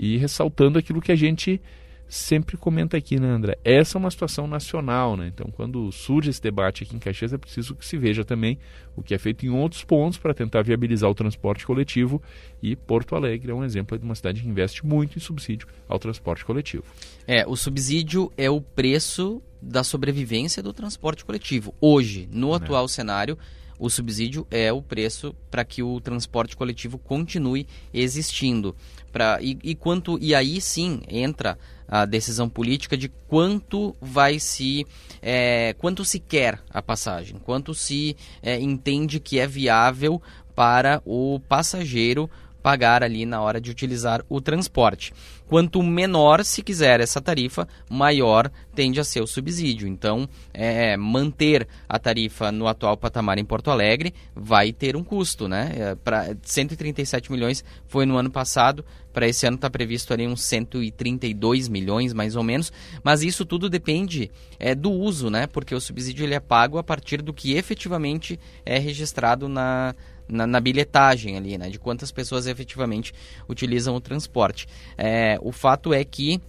[0.00, 1.60] e ressaltando aquilo que a gente
[2.08, 3.58] sempre comenta aqui, né, André?
[3.62, 5.28] Essa é uma situação nacional, né?
[5.28, 8.58] Então, quando surge esse debate aqui em Caxias, é preciso que se veja também
[8.96, 12.20] o que é feito em outros pontos para tentar viabilizar o transporte coletivo.
[12.62, 15.98] E Porto Alegre é um exemplo de uma cidade que investe muito em subsídio ao
[15.98, 16.84] transporte coletivo.
[17.28, 21.74] É, o subsídio é o preço da sobrevivência do transporte coletivo.
[21.78, 23.38] Hoje, no atual cenário,
[23.80, 28.76] o subsídio é o preço para que o transporte coletivo continue existindo.
[29.10, 31.58] Pra, e, e, quanto, e aí sim entra
[31.88, 34.86] a decisão política de quanto vai se
[35.20, 40.22] é, quanto se quer a passagem, quanto se é, entende que é viável
[40.54, 42.30] para o passageiro
[42.62, 45.12] pagar ali na hora de utilizar o transporte.
[45.50, 49.88] Quanto menor se quiser essa tarifa, maior tende a ser o subsídio.
[49.88, 55.48] Então, é, manter a tarifa no atual patamar em Porto Alegre vai ter um custo,
[55.48, 55.72] né?
[55.76, 60.44] É, para 137 milhões foi no ano passado, para esse ano está previsto ali uns
[60.44, 62.72] 132 milhões, mais ou menos.
[63.02, 65.48] Mas isso tudo depende é, do uso, né?
[65.48, 69.96] Porque o subsídio ele é pago a partir do que efetivamente é registrado na,
[70.30, 71.68] na, na, bilhetagem ali, né?
[71.68, 73.12] De quantas pessoas efetivamente
[73.48, 74.66] utilizam o transporte.
[74.96, 76.40] É, o fato é que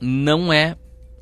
[0.00, 0.76] não é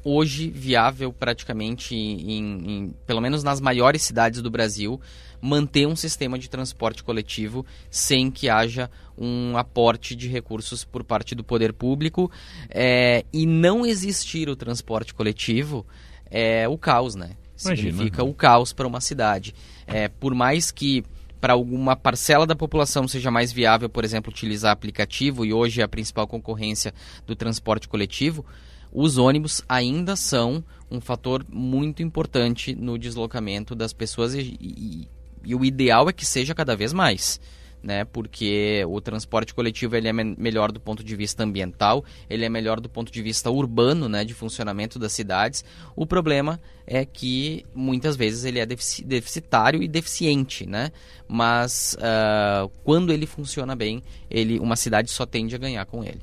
[0.05, 5.01] hoje viável praticamente, em, em, pelo menos nas maiores cidades do Brasil,
[5.41, 11.35] manter um sistema de transporte coletivo sem que haja um aporte de recursos por parte
[11.35, 12.31] do poder público.
[12.71, 15.85] É, e não existir o transporte coletivo
[16.31, 17.33] é o caos, né?
[17.57, 18.25] Significa Imagina.
[18.25, 19.55] o caos para uma cidade.
[19.87, 21.05] É, por mais que
[21.47, 25.85] para alguma parcela da população seja mais viável, por exemplo, utilizar aplicativo e hoje é
[25.85, 26.93] a principal concorrência
[27.25, 28.45] do transporte coletivo,
[28.93, 35.09] os ônibus ainda são um fator muito importante no deslocamento das pessoas e, e,
[35.45, 37.41] e o ideal é que seja cada vez mais
[37.83, 38.05] né?
[38.05, 42.49] Porque o transporte coletivo ele é me melhor do ponto de vista ambiental, ele é
[42.49, 44.25] melhor do ponto de vista urbano, né?
[44.25, 45.65] De funcionamento das cidades.
[45.95, 50.91] O problema é que muitas vezes ele é deficitário e deficiente, né?
[51.29, 56.21] Mas uh, quando ele funciona bem, ele, uma cidade só tende a ganhar com ele.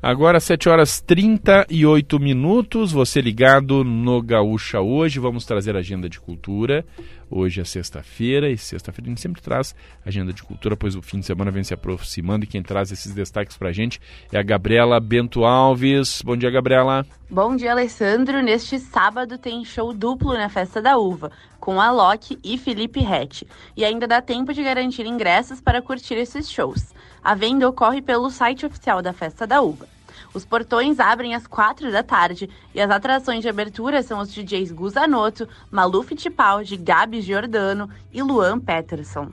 [0.00, 6.20] Agora 7 horas 38 minutos, você ligado no Gaúcha hoje, vamos trazer a agenda de
[6.20, 6.84] cultura.
[7.30, 9.74] Hoje é sexta-feira e sexta-feira a gente sempre traz
[10.04, 13.12] agenda de cultura, pois o fim de semana vem se aproximando e quem traz esses
[13.12, 14.00] destaques pra gente
[14.32, 16.22] é a Gabriela Bento Alves.
[16.22, 17.04] Bom dia, Gabriela.
[17.28, 18.40] Bom dia, Alessandro.
[18.40, 23.46] Neste sábado tem show duplo na Festa da Uva, com a Loki e Felipe Rett.
[23.76, 26.94] E ainda dá tempo de garantir ingressos para curtir esses shows.
[27.22, 29.97] A venda ocorre pelo site oficial da Festa da Uva.
[30.38, 34.70] Os portões abrem às quatro da tarde e as atrações de abertura são os DJs
[34.70, 39.32] Guzanoto, Malu Fittipaldi, Gabi Giordano e Luan Peterson.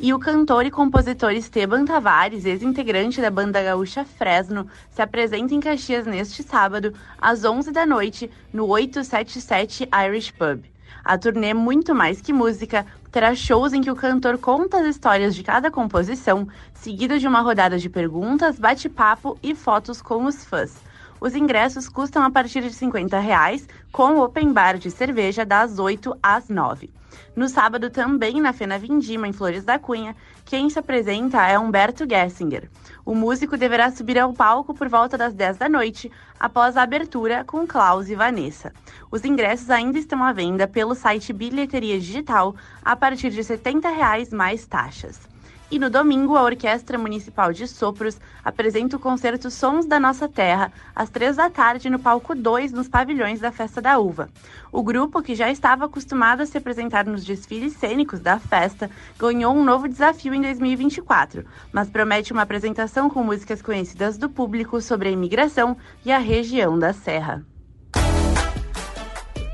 [0.00, 5.60] E o cantor e compositor Esteban Tavares, ex-integrante da banda gaúcha Fresno, se apresenta em
[5.60, 10.64] Caxias neste sábado, às 11 da noite, no 877 Irish Pub.
[11.04, 15.34] A turnê Muito Mais Que Música terá shows em que o cantor conta as histórias
[15.34, 20.91] de cada composição, seguido de uma rodada de perguntas, bate-papo e fotos com os fãs.
[21.22, 26.18] Os ingressos custam a partir de 50 reais, com open bar de cerveja das 8
[26.20, 26.92] às 9.
[27.36, 32.04] No sábado, também na Fena Vindima, em Flores da Cunha, quem se apresenta é Humberto
[32.10, 32.68] Gessinger.
[33.06, 36.10] O músico deverá subir ao palco por volta das 10 da noite,
[36.40, 38.72] após a abertura com Klaus e Vanessa.
[39.08, 44.32] Os ingressos ainda estão à venda pelo site Bilheteria Digital a partir de 70 reais
[44.32, 45.31] mais taxas.
[45.72, 50.70] E no domingo, a Orquestra Municipal de Sopros apresenta o concerto Sons da Nossa Terra,
[50.94, 54.28] às três da tarde, no palco 2, nos pavilhões da Festa da Uva.
[54.70, 59.54] O grupo, que já estava acostumado a se apresentar nos desfiles cênicos da festa, ganhou
[59.54, 61.42] um novo desafio em 2024,
[61.72, 66.78] mas promete uma apresentação com músicas conhecidas do público sobre a imigração e a região
[66.78, 67.42] da Serra.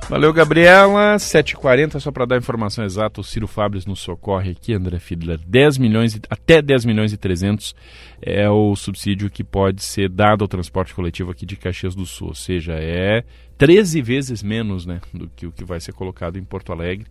[0.09, 1.17] Valeu, Gabriela.
[1.17, 5.39] 7h40, só para dar a informação exata, o Ciro Fabres nos socorre aqui, André Fiedler.
[5.47, 7.77] 10 milhões, até 10 milhões e 300
[8.23, 12.29] é o subsídio que pode ser dado ao transporte coletivo aqui de Caxias do Sul.
[12.29, 13.23] Ou seja, é
[13.59, 17.07] 13 vezes menos né, do que o que vai ser colocado em Porto Alegre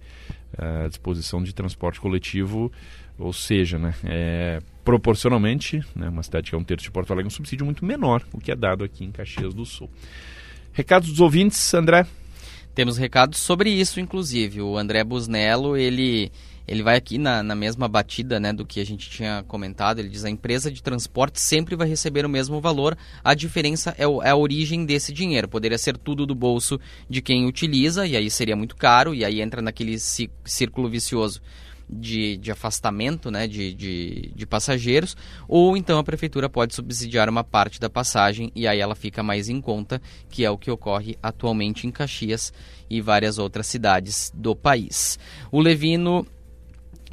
[0.58, 2.72] à disposição de transporte coletivo.
[3.20, 7.28] Ou seja, né, é, proporcionalmente, né, uma cidade que é um terço de Porto Alegre,
[7.28, 9.88] um subsídio muito menor, o que é dado aqui em Caxias do Sul.
[10.74, 12.08] Recados dos ouvintes, André?
[12.78, 14.62] Temos recados sobre isso, inclusive.
[14.62, 16.32] O André Busnello, ele,
[16.68, 19.98] ele vai aqui na, na mesma batida né, do que a gente tinha comentado.
[19.98, 22.96] Ele diz a empresa de transporte sempre vai receber o mesmo valor.
[23.24, 25.48] A diferença é, o, é a origem desse dinheiro.
[25.48, 29.42] Poderia ser tudo do bolso de quem utiliza, e aí seria muito caro, e aí
[29.42, 29.98] entra naquele
[30.46, 31.42] círculo vicioso
[31.90, 35.16] de, de afastamento né, de, de, de, passageiros,
[35.48, 39.50] ou então a prefeitura pode subsidiar uma parte da passagem e aí ela fica mais
[39.50, 42.52] em conta, que é o que ocorre atualmente em Caxias
[42.90, 45.18] e várias outras cidades do país.
[45.52, 46.26] O Levino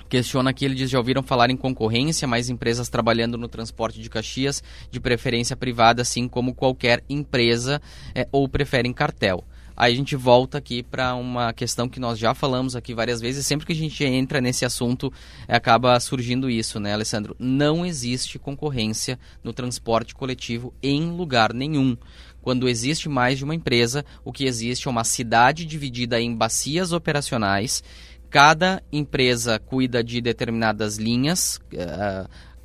[0.09, 4.09] questiona aqui, ele diz, já ouviram falar em concorrência, mais empresas trabalhando no transporte de
[4.09, 7.81] Caxias, de preferência privada, assim como qualquer empresa,
[8.15, 9.45] é, ou preferem cartel.
[9.77, 13.47] Aí a gente volta aqui para uma questão que nós já falamos aqui várias vezes.
[13.47, 15.13] Sempre que a gente entra nesse assunto,
[15.49, 17.35] acaba surgindo isso, né, Alessandro?
[17.39, 21.97] Não existe concorrência no transporte coletivo em lugar nenhum.
[22.41, 26.93] Quando existe mais de uma empresa, o que existe é uma cidade dividida em bacias
[26.93, 27.83] operacionais.
[28.29, 31.59] Cada empresa cuida de determinadas linhas.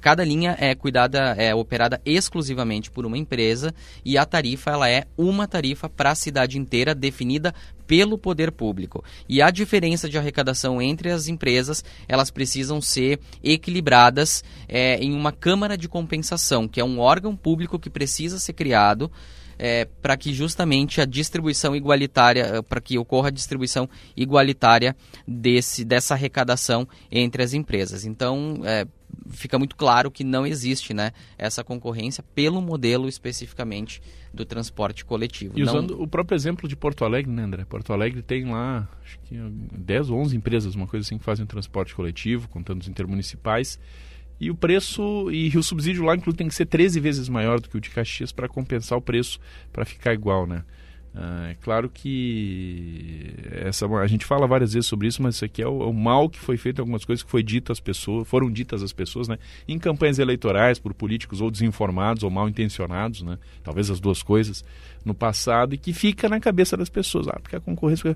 [0.01, 3.73] Cada linha é cuidada, é operada exclusivamente por uma empresa
[4.03, 7.53] e a tarifa ela é uma tarifa para a cidade inteira definida
[7.85, 9.03] pelo poder público.
[9.27, 15.31] E a diferença de arrecadação entre as empresas, elas precisam ser equilibradas é, em uma
[15.31, 19.11] câmara de compensação, que é um órgão público que precisa ser criado
[19.59, 24.95] é, para que justamente a distribuição igualitária, para que ocorra a distribuição igualitária
[25.27, 28.05] desse, dessa arrecadação entre as empresas.
[28.05, 28.87] Então, é,
[29.29, 34.01] fica muito claro que não existe né, essa concorrência pelo modelo especificamente
[34.33, 35.57] do transporte coletivo.
[35.57, 36.03] E usando não...
[36.03, 37.65] o próprio exemplo de Porto Alegre, né, André?
[37.65, 41.45] Porto Alegre tem lá, acho que 10 ou 11 empresas, uma coisa assim, que fazem
[41.45, 43.79] transporte coletivo, contando os intermunicipais.
[44.39, 47.67] E o preço e o subsídio lá, inclusive, tem que ser 13 vezes maior do
[47.67, 49.39] que o de Caxias para compensar o preço,
[49.71, 50.63] para ficar igual, né?
[51.15, 55.61] Ah, é claro que essa, a gente fala várias vezes sobre isso, mas isso aqui
[55.61, 58.27] é o, é o, mal que foi feito, algumas coisas que foi dito às pessoas,
[58.27, 59.37] foram ditas às pessoas, né?
[59.67, 63.37] Em campanhas eleitorais por políticos ou desinformados ou mal intencionados, né?
[63.63, 64.63] Talvez as duas coisas
[65.03, 68.15] no passado e que fica na cabeça das pessoas, ah, porque a concorrência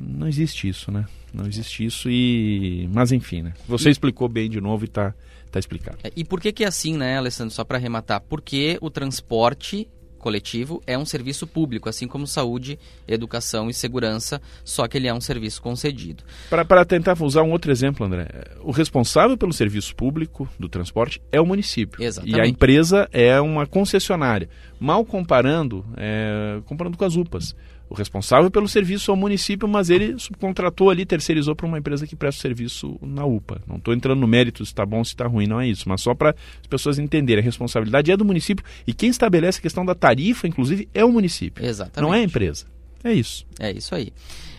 [0.00, 1.06] não existe isso, né?
[1.32, 3.54] Não existe isso e mas enfim, né?
[3.66, 5.14] Você explicou bem de novo e está
[5.50, 5.98] tá explicado.
[6.04, 7.54] É, e por que que é assim, né, Alessandro?
[7.54, 9.88] Só para arrematar, porque o transporte
[10.26, 15.14] coletivo é um serviço público, assim como saúde, educação e segurança, só que ele é
[15.14, 16.24] um serviço concedido.
[16.50, 18.26] Para tentar usar um outro exemplo, André,
[18.60, 22.02] o responsável pelo serviço público do transporte é o município.
[22.02, 22.36] Exatamente.
[22.36, 24.48] E a empresa é uma concessionária.
[24.80, 27.54] Mal comparando, é, comparando com as UPAs.
[27.88, 32.06] O responsável pelo serviço é o município, mas ele subcontratou ali, terceirizou para uma empresa
[32.06, 33.62] que presta serviço na UPA.
[33.66, 35.88] Não estou entrando no mérito se está bom ou se está ruim, não é isso.
[35.88, 39.62] Mas só para as pessoas entenderem, a responsabilidade é do município e quem estabelece a
[39.62, 41.64] questão da tarifa, inclusive, é o município.
[41.64, 42.08] Exatamente.
[42.08, 42.66] Não é a empresa.
[43.04, 43.46] É isso.
[43.60, 44.12] É isso aí.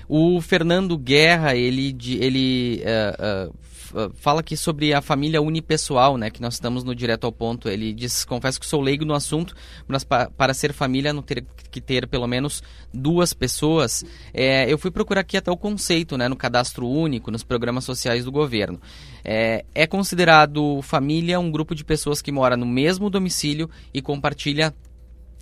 [0.07, 3.55] O Fernando Guerra, ele, ele uh, uh,
[4.15, 6.29] fala aqui sobre a família unipessoal, né?
[6.29, 7.69] Que nós estamos no direto ao ponto.
[7.69, 9.55] Ele diz, confesso que sou leigo no assunto,
[9.87, 12.63] mas pa para ser família não ter que ter pelo menos
[12.93, 14.03] duas pessoas.
[14.33, 16.27] É, eu fui procurar aqui até o conceito, né?
[16.27, 18.79] No cadastro único, nos programas sociais do governo.
[19.23, 24.73] É, é considerado família um grupo de pessoas que mora no mesmo domicílio e compartilha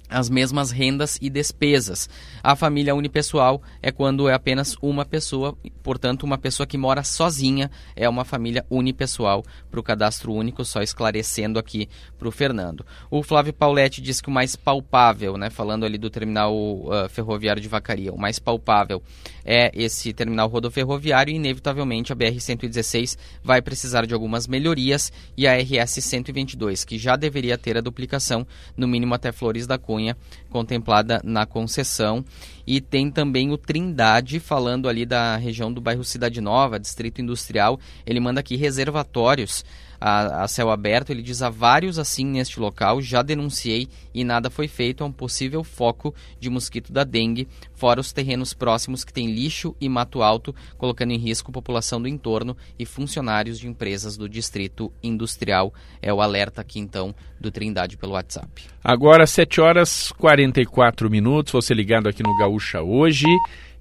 [0.09, 2.09] as mesmas rendas e despesas.
[2.43, 7.71] A família unipessoal é quando é apenas uma pessoa, portanto, uma pessoa que mora sozinha
[7.95, 12.85] é uma família unipessoal para o cadastro único, só esclarecendo aqui para o Fernando.
[13.09, 17.61] O Flávio Pauletti diz que o mais palpável, né, falando ali do terminal uh, ferroviário
[17.61, 19.01] de Vacaria, o mais palpável
[19.43, 25.57] é esse terminal rodoferroviário e, inevitavelmente, a BR-116 vai precisar de algumas melhorias e a
[25.57, 28.45] RS-122, que já deveria ter a duplicação,
[28.75, 30.17] no mínimo até Flores da Cunha, Cunha,
[30.49, 32.23] contemplada na concessão.
[32.67, 37.79] E tem também o Trindade, falando ali da região do bairro Cidade Nova, distrito industrial.
[38.05, 39.63] Ele manda aqui reservatórios
[39.99, 41.09] a, a, céu aberto.
[41.09, 45.03] Ele diz: há vários assim neste local, já denunciei e nada foi feito.
[45.03, 49.75] É um possível foco de mosquito da dengue, fora os terrenos próximos que têm lixo
[49.79, 54.29] e mato alto, colocando em risco a população do entorno e funcionários de empresas do
[54.29, 55.73] distrito industrial.
[56.01, 58.63] É o alerta aqui então do Trindade pelo WhatsApp.
[58.83, 61.53] Agora, 7 horas 44 minutos.
[61.53, 63.25] Você ligado aqui no Gaúcha hoje.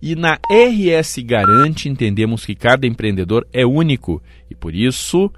[0.02, 5.32] E na RS Garante entendemos que cada empreendedor é único e por isso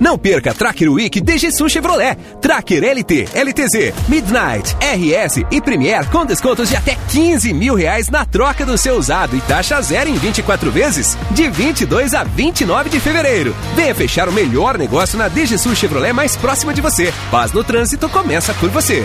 [0.00, 2.16] Não perca Tracker Week DGSU Chevrolet.
[2.40, 8.24] Tracker LT, LTZ, Midnight, RS e Premier com descontos de até 15 mil reais na
[8.24, 13.00] troca do seu usado e taxa zero em 24 vezes, de 22 a 29 de
[13.00, 13.54] fevereiro.
[13.74, 17.12] Venha fechar o melhor negócio na DGSU Chevrolet mais próxima de você.
[17.30, 19.04] Paz no trânsito começa por você.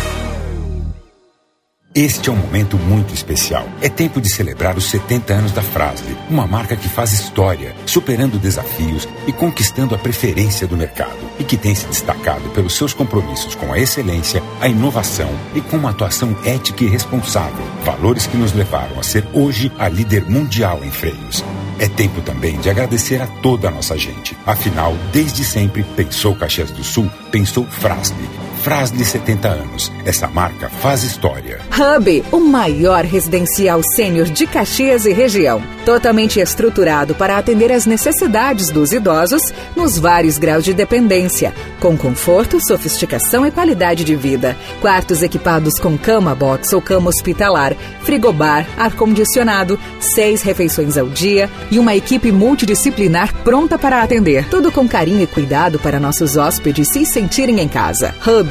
[1.93, 3.67] Este é um momento muito especial.
[3.81, 8.39] É tempo de celebrar os 70 anos da Frasle, uma marca que faz história, superando
[8.39, 13.55] desafios e conquistando a preferência do mercado e que tem se destacado pelos seus compromissos
[13.55, 18.53] com a excelência, a inovação e com uma atuação ética e responsável, valores que nos
[18.53, 21.43] levaram a ser hoje a líder mundial em freios.
[21.77, 24.37] É tempo também de agradecer a toda a nossa gente.
[24.45, 28.29] Afinal, desde sempre, pensou Caxias do Sul, pensou Frasle.
[28.61, 29.91] Frasle 70 anos.
[30.05, 31.59] Essa marca faz história.
[31.75, 35.63] Hub, o maior residencial sênior de Caxias e região.
[35.83, 39.41] Totalmente estruturado para atender às necessidades dos idosos
[39.75, 44.55] nos vários graus de dependência, com conforto, sofisticação e qualidade de vida.
[44.79, 51.79] Quartos equipados com cama box ou cama hospitalar, frigobar, ar-condicionado, seis refeições ao dia e
[51.79, 54.47] uma equipe multidisciplinar pronta para atender.
[54.49, 58.13] Tudo com carinho e cuidado para nossos hóspedes se sentirem em casa.
[58.25, 58.50] Hub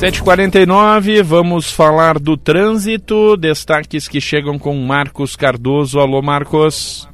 [0.00, 3.36] 7h49, vamos falar do trânsito.
[3.36, 6.00] Destaques que chegam com Marcos Cardoso.
[6.00, 7.06] Alô, Marcos.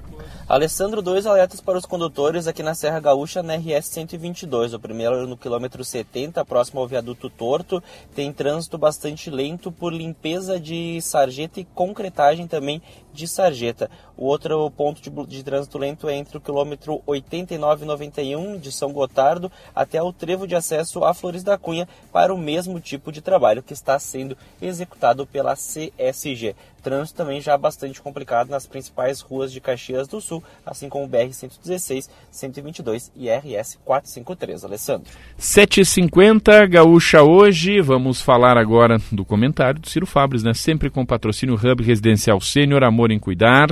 [0.49, 4.73] Alessandro, dois alertas para os condutores aqui na Serra Gaúcha, na RS 122.
[4.73, 7.83] O primeiro no quilômetro 70, próximo ao viaduto Torto.
[8.15, 12.81] Tem trânsito bastante lento por limpeza de sarjeta e concretagem também
[13.17, 13.91] de sarjeta.
[14.17, 19.51] O outro ponto de, de trânsito lento é entre o quilômetro 8991 de São Gotardo
[19.75, 23.63] até o trevo de acesso a Flores da Cunha para o mesmo tipo de trabalho
[23.63, 26.55] que está sendo executado pela CSG.
[26.87, 31.09] Trânsito também já bastante complicado nas principais ruas de Caxias do Sul, assim como o
[31.09, 34.65] BR-116, 122 e RS 453.
[34.65, 35.11] Alessandro.
[35.37, 37.81] 7h50, Gaúcha hoje.
[37.81, 40.55] Vamos falar agora do comentário do Ciro Fabres, né?
[40.55, 43.69] Sempre com patrocínio Hub Residencial Sênior, Amor em Cuidar.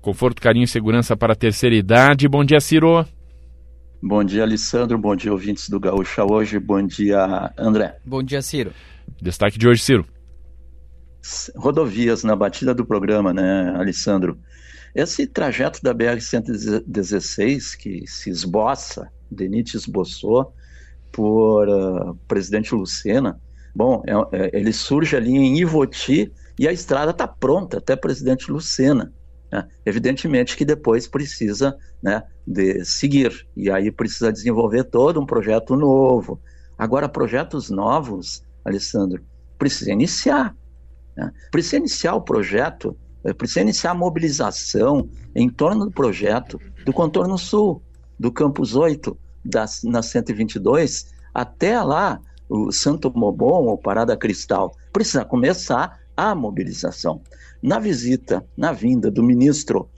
[0.00, 2.28] Conforto, carinho e segurança para a terceira idade.
[2.28, 3.06] Bom dia, Ciro.
[4.02, 4.98] Bom dia, Alessandro.
[4.98, 6.58] Bom dia, ouvintes do Gaúcha hoje.
[6.58, 7.96] Bom dia, André.
[8.04, 8.72] Bom dia, Ciro.
[9.20, 10.06] Destaque de hoje, Ciro.
[11.56, 14.38] Rodovias na batida do programa, né, Alessandro?
[14.94, 20.54] Esse trajeto da BR-116 que se esboça, Denit esboçou,
[21.10, 23.40] por uh, presidente Lucena,
[23.74, 28.50] bom, é, é, ele surge ali em Ivoti e a estrada está pronta até presidente
[28.50, 29.12] Lucena.
[29.50, 29.66] Né?
[29.84, 36.40] Evidentemente que depois precisa né, de seguir, e aí precisa desenvolver todo um projeto novo.
[36.76, 39.22] Agora, projetos novos, Alessandro,
[39.58, 40.56] precisa iniciar.
[41.16, 41.32] Né?
[41.50, 47.38] Precisa iniciar o projeto, eh, precisa iniciar a mobilização em torno do projeto do Contorno
[47.38, 47.82] Sul,
[48.18, 54.76] do Campus 8, da, na 122, até lá, o Santo Mobon ou Parada Cristal.
[54.92, 57.20] Precisa começar a mobilização.
[57.62, 59.88] Na visita, na vinda do ministro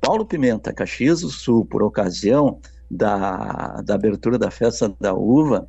[0.00, 2.60] Paulo Pimenta, Caxias do Sul, por ocasião
[2.90, 5.66] da, da abertura da festa da uva,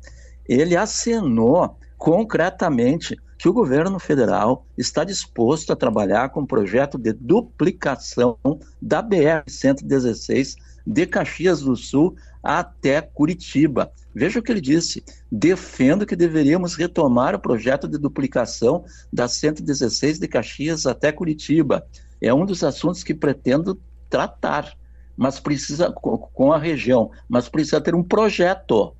[0.48, 7.12] ele acenou concretamente que o governo federal está disposto a trabalhar com um projeto de
[7.12, 8.38] duplicação
[8.80, 10.56] da BR-116
[10.86, 12.14] de Caxias do Sul
[12.46, 13.90] até Curitiba.
[14.14, 20.20] Veja o que ele disse: defendo que deveríamos retomar o projeto de duplicação da 116
[20.20, 21.84] de Caxias até Curitiba.
[22.20, 23.78] É um dos assuntos que pretendo
[24.08, 24.72] tratar,
[25.16, 28.94] mas precisa com a região, mas precisa ter um projeto,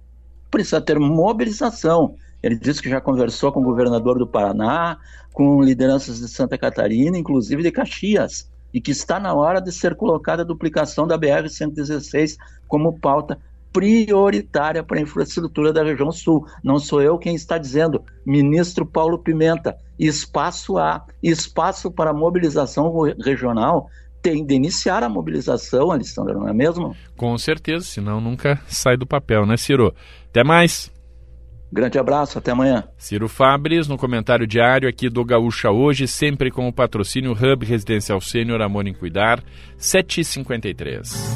[0.50, 2.16] precisa ter mobilização.
[2.42, 4.98] Ele disse que já conversou com o governador do Paraná,
[5.32, 9.94] com lideranças de Santa Catarina, inclusive de Caxias e que está na hora de ser
[9.94, 12.36] colocada a duplicação da BR-116
[12.68, 13.38] como pauta
[13.72, 16.46] prioritária para a infraestrutura da região sul.
[16.64, 19.76] Não sou eu quem está dizendo, ministro Paulo Pimenta.
[19.98, 22.90] Espaço há, espaço para mobilização
[23.22, 23.90] regional
[24.22, 26.96] tem de iniciar a mobilização, Alessandro, não é mesmo?
[27.16, 29.94] Com certeza, senão nunca sai do papel, né, Ciro?
[30.30, 30.90] Até mais!
[31.72, 32.84] Grande abraço, até amanhã.
[32.96, 38.20] Ciro Fabres, no comentário diário aqui do Gaúcha Hoje, sempre com o patrocínio Hub Residencial
[38.20, 39.42] Sênior Amor em Cuidar,
[39.76, 41.34] 753.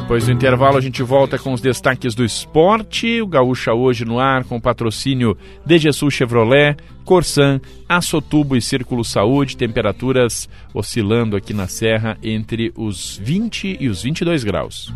[0.00, 3.20] Depois do intervalo, a gente volta com os destaques do esporte.
[3.20, 5.36] O Gaúcha Hoje no ar, com o patrocínio
[5.66, 13.76] DGSU Chevrolet, Corsan, Açotubo e Círculo Saúde, temperaturas oscilando aqui na Serra entre os 20
[13.80, 14.92] e os 22 graus.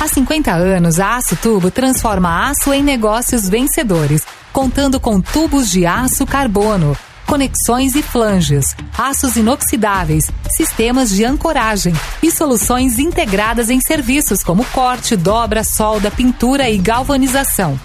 [0.00, 5.84] Há 50 anos, a Aço Tubo transforma aço em negócios vencedores, contando com tubos de
[5.84, 6.96] aço carbono,
[7.26, 15.14] conexões e flanges, aços inoxidáveis, sistemas de ancoragem e soluções integradas em serviços como corte,
[15.16, 17.78] dobra, solda, pintura e galvanização.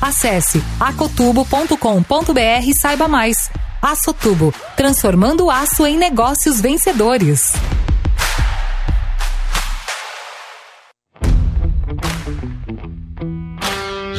[0.00, 3.50] Acesse acotubo.com.br e saiba mais.
[3.82, 7.52] Aço Tubo, transformando aço em negócios vencedores.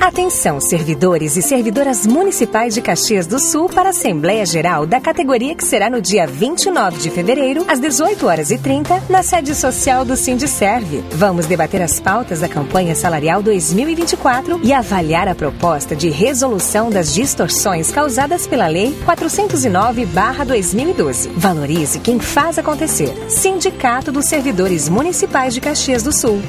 [0.00, 5.56] Atenção, servidores e servidoras municipais de Caxias do Sul para a Assembleia Geral da categoria
[5.56, 10.04] que será no dia 29 de fevereiro, às 18 horas e 30, na sede social
[10.04, 11.02] do Sindicerve.
[11.10, 17.12] Vamos debater as pautas da campanha salarial 2024 e avaliar a proposta de resolução das
[17.12, 21.28] distorções causadas pela Lei 409/2012.
[21.36, 23.12] Valorize quem faz acontecer.
[23.28, 26.40] Sindicato dos Servidores Municipais de Caxias do Sul.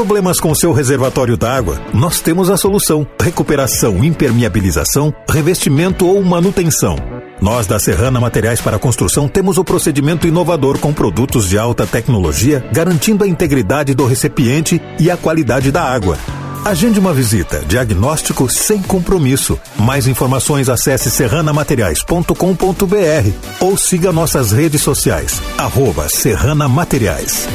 [0.00, 1.78] Problemas com seu reservatório d'água?
[1.92, 6.96] Nós temos a solução: recuperação, impermeabilização, revestimento ou manutenção.
[7.38, 12.66] Nós da Serrana Materiais para Construção temos o procedimento inovador com produtos de alta tecnologia,
[12.72, 16.16] garantindo a integridade do recipiente e a qualidade da água.
[16.64, 17.62] Agende uma visita.
[17.68, 19.60] Diagnóstico sem compromisso.
[19.78, 22.34] Mais informações acesse serranamateriais.com.br
[23.60, 25.42] ou siga nossas redes sociais.
[25.58, 27.46] Arroba Serrana Materiais.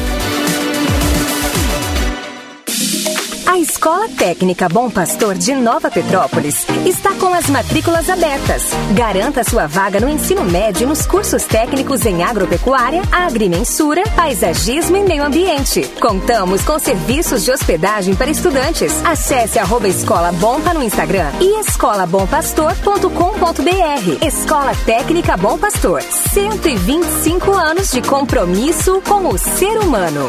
[3.85, 8.71] Escola Técnica Bom Pastor de Nova Petrópolis está com as matrículas abertas.
[8.95, 15.23] Garanta sua vaga no ensino médio nos cursos técnicos em agropecuária, agrimensura, paisagismo e meio
[15.23, 15.87] ambiente.
[16.01, 18.91] Contamos com serviços de hospedagem para estudantes.
[19.05, 24.25] Acesse arroba Escola Bompa no Instagram e escolabompastor.com.br.
[24.25, 26.01] Escola Técnica Bom Pastor.
[26.01, 30.27] 125 anos de compromisso com o ser humano.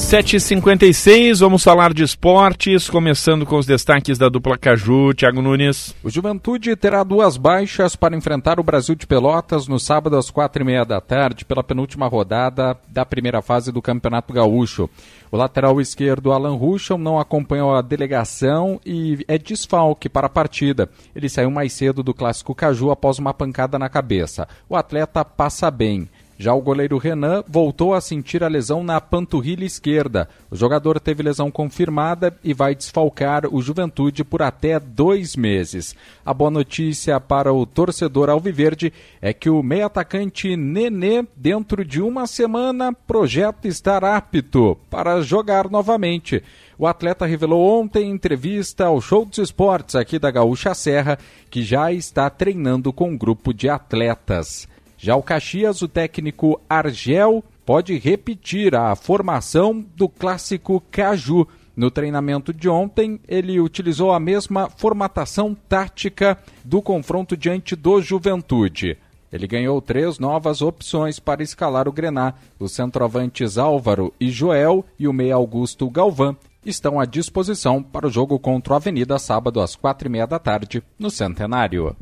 [0.00, 5.94] 7h56, vamos falar de esportes, começando com os destaques da dupla Caju, Thiago Nunes.
[6.02, 10.62] O Juventude terá duas baixas para enfrentar o Brasil de Pelotas no sábado às quatro
[10.62, 14.90] e meia da tarde, pela penúltima rodada da primeira fase do Campeonato Gaúcho.
[15.30, 20.88] O lateral esquerdo Alan Ruschel não acompanhou a delegação e é desfalque para a partida.
[21.14, 24.48] Ele saiu mais cedo do Clássico Caju após uma pancada na cabeça.
[24.68, 26.08] O atleta passa bem.
[26.42, 30.26] Já o goleiro Renan voltou a sentir a lesão na panturrilha esquerda.
[30.50, 35.94] O jogador teve lesão confirmada e vai desfalcar o Juventude por até dois meses.
[36.24, 38.90] A boa notícia para o torcedor alviverde
[39.20, 46.42] é que o meio-atacante Nenê, dentro de uma semana, projeta estar apto para jogar novamente.
[46.78, 51.18] O atleta revelou ontem em entrevista ao Show dos Esportes aqui da Gaúcha Serra
[51.50, 54.66] que já está treinando com um grupo de atletas.
[55.02, 61.48] Já o Caxias, o técnico Argel pode repetir a formação do clássico Caju.
[61.74, 68.98] No treinamento de ontem, ele utilizou a mesma formatação tática do confronto diante do Juventude.
[69.32, 72.34] Ele ganhou três novas opções para escalar o Grená.
[72.58, 78.10] Os centroavantes Álvaro e Joel e o meia Augusto Galvão estão à disposição para o
[78.10, 81.96] jogo contra o Avenida sábado às quatro e meia da tarde no Centenário.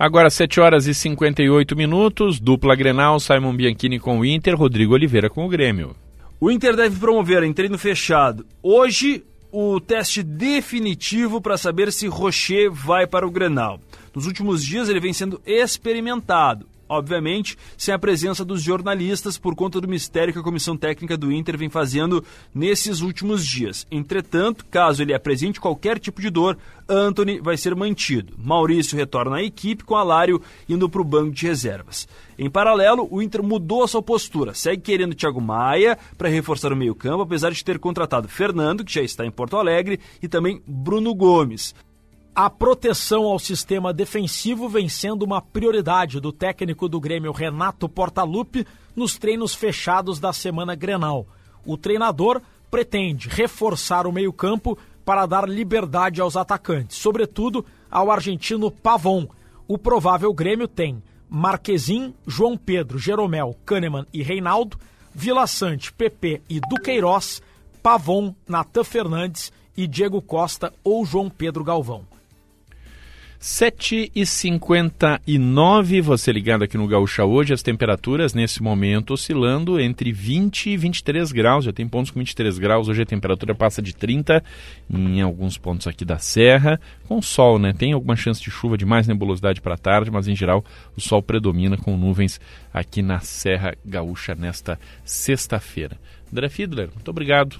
[0.00, 5.28] Agora 7 horas e 58 minutos, dupla Grenal, Simon Bianchini com o Inter, Rodrigo Oliveira
[5.28, 5.94] com o Grêmio.
[6.40, 9.22] O Inter deve promover em treino fechado hoje
[9.52, 13.78] o teste definitivo para saber se Rocher vai para o Grenal.
[14.14, 19.80] Nos últimos dias ele vem sendo experimentado obviamente, sem a presença dos jornalistas por conta
[19.80, 22.22] do mistério que a comissão técnica do Inter vem fazendo
[22.52, 23.86] nesses últimos dias.
[23.90, 26.58] Entretanto, caso ele apresente qualquer tipo de dor,
[26.88, 28.34] Anthony vai ser mantido.
[28.36, 32.08] Maurício retorna à equipe com Alário indo para o banco de reservas.
[32.36, 36.76] Em paralelo, o Inter mudou a sua postura, segue querendo Thiago Maia para reforçar o
[36.76, 41.14] meio-campo, apesar de ter contratado Fernando, que já está em Porto Alegre, e também Bruno
[41.14, 41.72] Gomes.
[42.34, 48.66] A proteção ao sistema defensivo vem sendo uma prioridade do técnico do Grêmio Renato Portaluppi
[48.94, 51.26] nos treinos fechados da semana Grenal.
[51.66, 52.40] O treinador
[52.70, 59.26] pretende reforçar o meio-campo para dar liberdade aos atacantes, sobretudo ao argentino Pavon.
[59.66, 64.78] O provável Grêmio tem Marquezin, João Pedro, Jeromel, Kahneman e Reinaldo,
[65.12, 67.42] Vila Sante, PP e Duqueiroz,
[67.82, 72.09] Pavon, Natan Fernandes e Diego Costa ou João Pedro Galvão.
[73.42, 80.12] 7 e 59 você ligado aqui no Gaúcha hoje, as temperaturas nesse momento oscilando entre
[80.12, 83.94] 20 e 23 graus, já tem pontos com 23 graus, hoje a temperatura passa de
[83.94, 84.44] 30
[84.90, 87.72] em alguns pontos aqui da serra, com sol, né?
[87.72, 90.62] Tem alguma chance de chuva de mais nebulosidade para tarde, mas em geral
[90.94, 92.38] o sol predomina com nuvens
[92.74, 95.96] aqui na Serra Gaúcha nesta sexta-feira.
[96.32, 97.56] André Fiedler, muito obrigado.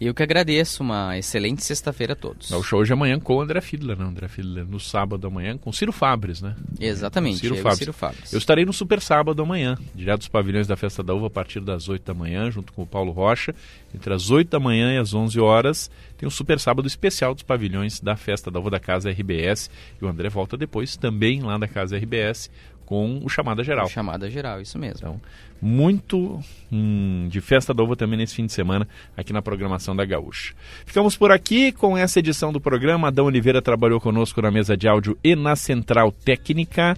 [0.00, 2.50] Eu que agradeço, uma excelente sexta-feira a todos.
[2.50, 4.04] É o show hoje amanhã com o André Fiedler, né?
[4.06, 6.56] André Fiedler no sábado amanhã com Ciro Fabres, né?
[6.80, 7.78] Exatamente, Ciro eu Fabres.
[7.78, 8.32] Ciro Fabres.
[8.32, 11.60] Eu estarei no Super Sábado amanhã, direto dos pavilhões da Festa da Uva a partir
[11.60, 13.54] das 8 da manhã, junto com o Paulo Rocha.
[13.94, 17.42] Entre as 8 da manhã e as 11 horas tem um Super Sábado especial dos
[17.42, 19.70] pavilhões da Festa da Uva da Casa RBS.
[20.00, 22.50] E o André volta depois também lá da Casa RBS
[22.90, 23.86] com o Chamada Geral.
[23.86, 24.98] O Chamada Geral, isso mesmo.
[24.98, 25.20] Então,
[25.62, 26.40] muito
[26.72, 28.84] hum, de festa da uva também nesse fim de semana
[29.16, 30.54] aqui na programação da Gaúcha.
[30.84, 33.06] Ficamos por aqui com essa edição do programa.
[33.06, 36.96] Adão Oliveira trabalhou conosco na mesa de áudio e na central técnica.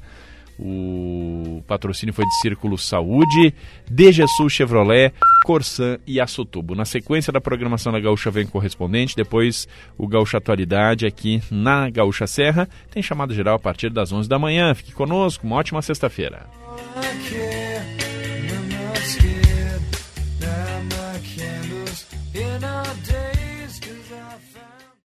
[0.65, 3.53] O patrocínio foi de Círculo Saúde,
[3.91, 5.13] Dejaçu Chevrolet,
[5.45, 6.77] Corsan e Açotubo.
[6.77, 9.67] Na sequência da programação da Gaúcha vem correspondente, depois
[9.99, 12.69] o Gaúcha Atualidade aqui na Gaúcha Serra.
[12.93, 14.73] Tem chamada geral a partir das 11 da manhã.
[14.73, 16.47] Fique conosco, uma ótima sexta-feira.
[22.35, 23.32] in our day.